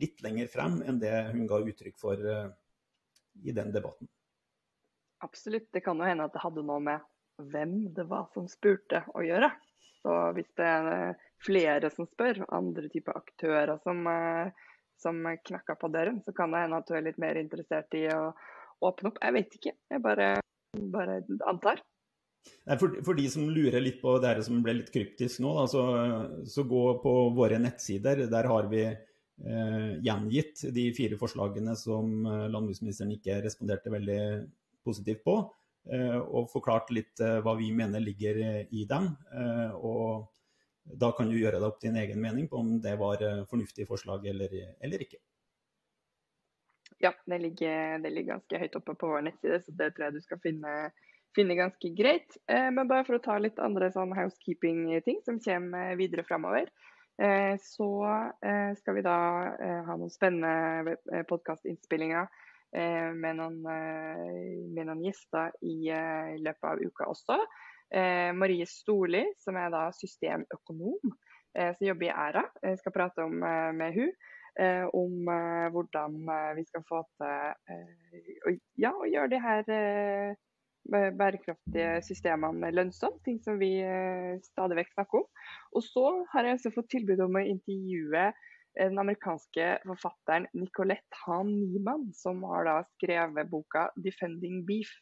[0.00, 2.48] litt lenger frem enn det hun ga uttrykk for eh,
[3.44, 4.08] i den debatten.
[5.24, 5.70] Absolutt.
[5.72, 7.04] Det kan jo hende at det hadde noe med
[7.52, 9.50] hvem det var som spurte å gjøre.
[10.02, 14.06] Så hvis det er flere som spør, andre typer aktører som,
[15.02, 18.06] som knakker på døren, så kan det hende at du er litt mer interessert i
[18.14, 18.30] å
[18.86, 19.18] åpne opp.
[19.24, 19.74] Jeg vet ikke.
[19.92, 20.28] Jeg bare,
[20.92, 21.82] bare antar.
[22.78, 25.82] For, for, de som lurer litt på det som ble litt kryptisk nå, da, så,
[26.46, 28.24] så, gå på våre nettsider.
[28.30, 34.20] Der har vi eh, gjengitt de fire forslagene som eh, landbruksministeren ikke responderte veldig
[34.86, 35.36] positivt på.
[35.90, 39.12] Eh, og forklart litt eh, hva vi mener ligger i dem.
[39.30, 40.26] Eh, og
[40.86, 43.90] da kan du gjøre deg opp din egen mening på om det var eh, fornuftige
[43.90, 45.22] forslag eller, eller ikke.
[47.04, 50.16] Ja, det ligger, det ligger, ganske høyt oppe på vår nettside, så det tror jeg
[50.16, 50.76] du skal finne
[51.36, 52.38] finne ganske greit.
[52.50, 56.70] Eh, men bare for å ta litt andre sånn housekeeping-ting som kommer videre framover.
[57.22, 57.90] Eh, så
[58.44, 59.18] eh, skal vi da
[59.86, 60.96] ha noen spennende
[61.30, 62.28] podkastinnspillinger
[62.76, 65.86] med, med, noen gjester i,
[66.42, 67.38] løpet av uka også.
[68.36, 71.14] Marie Storli, som er da systemøkonom,
[71.54, 72.42] som jobber i Æra,
[72.82, 74.10] skal prate om, med hun.
[74.96, 75.28] Om
[75.74, 76.14] hvordan
[76.56, 80.36] vi skal få til ja, å gjøre de her
[80.90, 85.26] bærekraftige systemene lønnsomme, ting som vi eh, stadig vekk snakker om.
[85.74, 88.28] Og så har jeg også fått tilbud om å intervjue
[88.76, 94.94] den amerikanske forfatteren Nicolette Hahn Niemann, som har da skrevet boka 'Defending Beef'.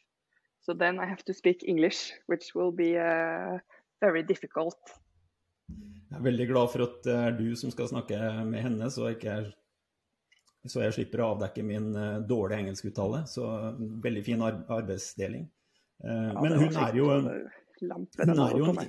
[0.65, 3.59] Så so then I have to speak English, which will be uh,
[4.01, 4.81] very difficult.
[5.71, 9.09] Jeg er veldig glad for at det er du som skal snakke med henne, så,
[9.11, 9.49] jeg,
[10.63, 13.25] så jeg slipper å avdekke min uh, dårlige engelskuttale.
[13.31, 13.49] Så
[14.05, 15.49] veldig fin arbeidsdeling.
[16.05, 17.31] Eh, ja, men hun er jo en,
[17.81, 18.81] hun er jo en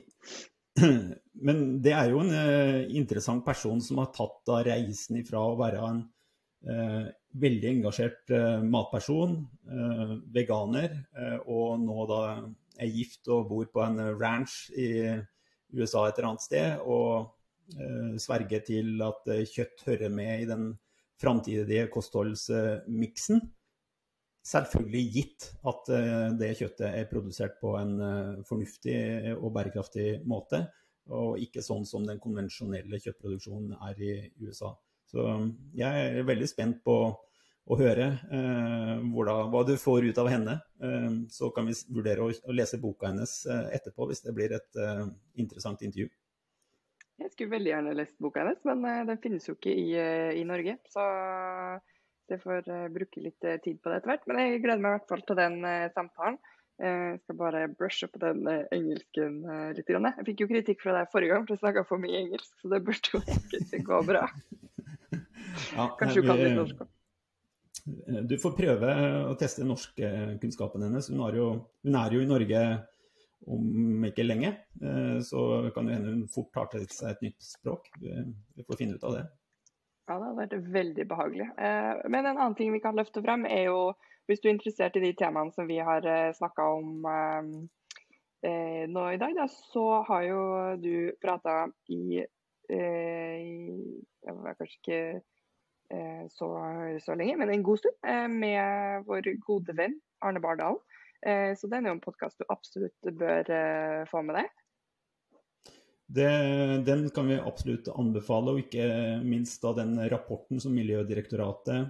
[1.47, 5.55] Men det er jo en uh, interessant person som har tatt da reisen ifra å
[5.59, 6.01] være en
[6.67, 7.05] uh,
[7.39, 9.41] veldig engasjert uh, matperson,
[10.35, 10.93] veganer,
[11.51, 12.19] og nå da
[12.79, 15.15] er gift og bor på en ranch i
[15.73, 17.31] USA et eller annet sted, og
[18.21, 20.67] sverge til at kjøtt hører med i den
[21.21, 23.41] framtidige kostholdsmiksen.
[24.45, 28.97] Selvfølgelig gitt at eh, det kjøttet er produsert på en eh, fornuftig
[29.39, 30.67] og bærekraftig måte,
[31.09, 34.13] og ikke sånn som den konvensjonelle kjøttproduksjonen er i
[34.45, 34.75] USA.
[35.09, 35.25] Så
[35.77, 36.99] jeg er veldig spent på
[37.65, 40.59] å høre eh, hvordan, hva du får ut av henne.
[40.83, 44.53] Eh, så kan vi vurdere å, å lese boka hennes eh, etterpå, hvis det blir
[44.57, 45.05] et eh,
[45.41, 46.11] interessant intervju.
[47.15, 49.87] Jeg skulle veldig gjerne lest boka hennes, men den finnes jo ikke i,
[50.35, 50.75] i Norge.
[50.91, 51.03] Så
[52.27, 54.25] jeg får bruke litt tid på det etter hvert.
[54.27, 55.55] Men jeg gleder meg i hvert fall til den
[55.95, 56.35] samtalen.
[56.75, 59.37] Jeg skal bare brushe på den engelsken
[59.77, 59.93] litt.
[59.95, 62.73] Jeg fikk jo kritikk fra deg forrige gang for jeg snakka for mye engelsk, så
[62.73, 64.27] det burde jo egentlig gå bra.
[65.71, 66.94] Ja, Kanskje du kan litt norsk òg.
[68.25, 68.91] Du får prøve
[69.29, 71.09] å teste norskkunnskapen hennes.
[71.11, 71.47] Hun, jo,
[71.85, 72.61] hun, er jo i Norge
[73.51, 74.55] om ikke lenge,
[75.27, 75.41] så
[75.75, 77.91] kan det hende hun fort tar til seg et nytt språk.
[78.01, 79.25] Vi får finne ut av det.
[80.05, 81.45] Ja, det hadde vært veldig behagelig.
[81.57, 83.79] Eh, men en annen ting vi kan løfte frem, er jo
[84.29, 89.05] hvis du er interessert i de temaene som vi har eh, snakka om eh, nå
[89.09, 90.41] i dag, da, så har jo
[90.77, 92.21] du prata i,
[92.69, 94.99] Jeg var kanskje ikke
[96.33, 96.47] så,
[97.03, 97.97] så, lenge, men en god stund,
[98.33, 99.93] med vår gode venn
[100.25, 100.79] Arne Bardalen.
[101.57, 103.51] Så den er jo en podkast du absolutt bør
[104.09, 104.49] få med deg.
[106.07, 106.29] Det,
[106.85, 108.85] den kan vi absolutt anbefale, og ikke
[109.25, 111.87] minst da den rapporten som Miljødirektoratet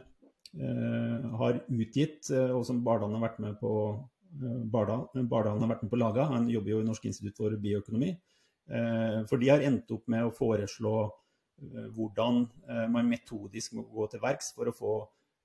[0.56, 5.84] eh, har utgitt, eh, og som Bardalen har vært med på eh, Bardalen, har vært
[5.84, 6.30] med på laga.
[6.32, 8.14] Han jobber jo i Norsk institutt for bioøkonomi.
[8.72, 11.14] Eh, for de har endt opp med å foreslå eh,
[11.95, 14.95] hvordan eh, man metodisk må gå til verks for å få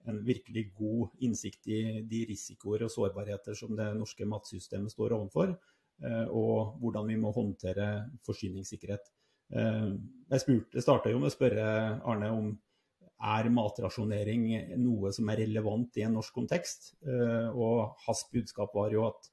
[0.08, 5.54] en virkelig god innsikt i de risikoer og sårbarheter som det norske matsystemet står overfor.
[6.00, 7.90] Eh, og hvordan vi må håndtere
[8.26, 9.12] forsyningssikkerhet.
[9.52, 9.90] Eh,
[10.32, 11.66] jeg starta jo med å spørre
[12.08, 12.50] Arne om
[13.20, 14.46] er matrasjonering
[14.80, 16.94] noe som er relevant i en norsk kontekst.
[17.04, 19.28] Eh, og hans budskap var jo at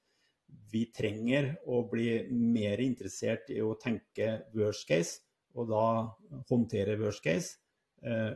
[0.71, 5.26] vi trenger å bli mer interessert i å tenke worst case
[5.57, 5.85] og da
[6.49, 7.57] håndtere worst case.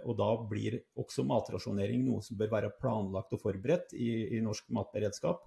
[0.10, 4.72] Og da blir også matrasjonering noe som bør være planlagt og forberedt i, i norsk
[4.74, 5.44] matberedskap.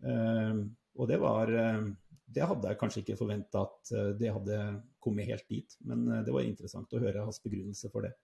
[0.00, 1.52] Og det var
[2.24, 4.56] Det hadde jeg kanskje ikke forventa at det hadde
[4.98, 8.14] kommet helt dit, men det var interessant å høre hans begrunnelse for det.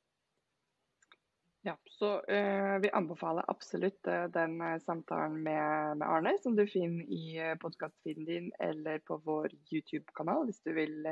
[1.66, 6.62] Ja, så uh, Vi anbefaler absolutt uh, den uh, samtalen med, med, Arne, som du
[6.70, 11.08] finner i uh, podkastfeeden din eller på vår YouTube-kanal, hvis du vil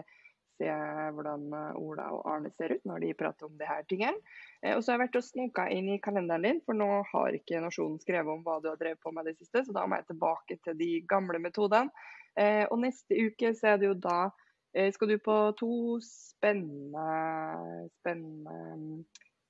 [0.55, 0.70] se
[1.16, 1.46] hvordan
[1.80, 4.34] Ola og Arne ser ut når de prater om disse tingene.
[4.74, 7.62] og så har jeg vært og snoka inn i kalenderen din, for nå har ikke
[7.64, 10.09] Nasjonen skrevet om hva du har drevet på med det siste, så da må jeg
[10.12, 11.92] tilbake til de gamle metodene.
[12.70, 14.30] og neste uke så er det jo da
[14.90, 17.05] skal du på to spennende,
[18.00, 19.05] spennende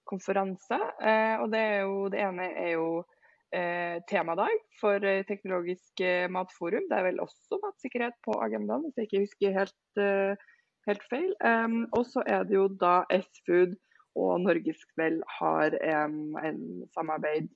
[0.08, 0.78] konferanse.
[1.02, 2.88] Eh, og det, jo, det, ene er jo
[3.54, 6.88] eh, temadag for eh, Teknologisk matforum.
[6.90, 10.44] Det er vel også matsikkerhet på agendaen, hvis jeg ikke husker helt,
[10.86, 11.32] helt feil.
[11.92, 13.76] og så er det jo da S-Food
[14.14, 15.74] og Norgeskveld har
[16.06, 16.60] um, en
[16.94, 17.48] samarbeid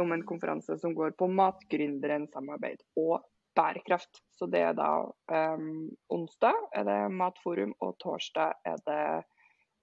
[0.00, 3.26] om en konferanse som går på matgründeren samarbeid og
[3.58, 4.22] bærekraft.
[4.38, 9.02] Så det er da um, onsdag er det Matforum, og torsdag er det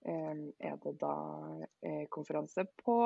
[0.05, 1.15] er det da
[1.81, 2.97] eh, konferanse på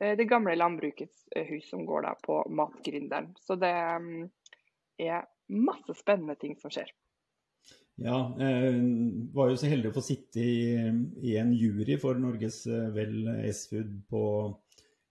[0.00, 3.30] eh, det gamle landbrukets eh, hus, som går da på Matgründeren.
[3.38, 6.90] Så det er masse spennende ting som skjer.
[7.96, 8.80] Ja, jeg
[9.32, 10.76] var jo så heldig å få sitte i,
[11.24, 14.22] i en jury for Norges Vel S-Food på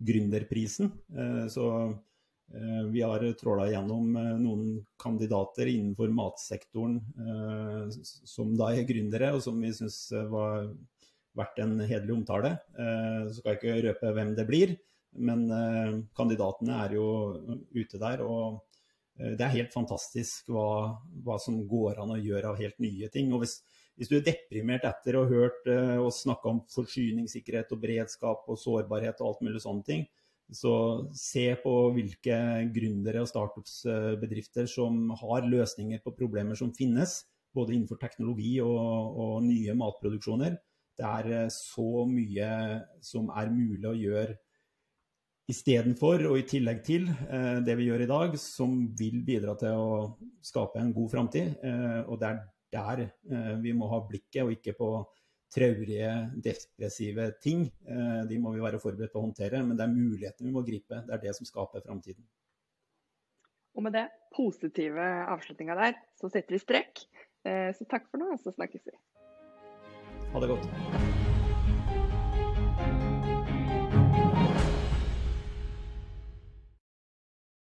[0.05, 0.91] Gründerprisen.
[1.49, 1.65] Så
[2.93, 4.67] vi har tråla gjennom noen
[5.01, 6.99] kandidater innenfor matsektoren
[8.05, 9.97] som da er gründere, og som vi syns
[10.29, 10.69] var
[11.35, 12.55] verdt en hederlig omtale.
[12.79, 14.75] Eh, så skal jeg ikke røpe hvem det blir,
[15.27, 17.07] men eh, kandidatene er jo
[17.75, 18.23] ute der.
[18.25, 18.74] Og eh,
[19.15, 23.31] det er helt fantastisk hva, hva som går an å gjøre av helt nye ting.
[23.33, 23.61] Og hvis,
[23.95, 25.69] hvis du er deprimert etter å ha hørt
[26.03, 30.03] oss snakke om forsyningssikkerhet og beredskap og sårbarhet og alt mulig sånne ting,
[30.51, 30.75] så
[31.17, 32.35] se på hvilke
[32.75, 37.23] gründere og startupsbedrifter som har løsninger på problemer som finnes,
[37.55, 40.59] både innenfor teknologi og, og nye matproduksjoner
[40.99, 42.49] det er eh, så mye
[43.03, 44.37] som er mulig å gjøre
[45.51, 49.77] istedenfor og i tillegg til eh, det vi gjør i dag, som vil bidra til
[49.77, 49.89] å
[50.45, 51.53] skape en god framtid.
[51.61, 52.43] Eh, og det er
[52.75, 53.05] der
[53.63, 54.89] vi må ha blikket, og ikke på
[55.53, 56.09] traurige,
[56.43, 57.61] depressive ting.
[58.27, 60.99] De må vi være forberedt på å håndtere, men det er mulighetene vi må gripe.
[61.07, 62.25] Det er det som skaper framtiden.
[63.79, 67.05] Og med det positive avslutninga der, så setter vi strek.
[67.47, 68.97] Så takk for nå, og så snakkes vi.
[70.33, 71.14] Ha det godt.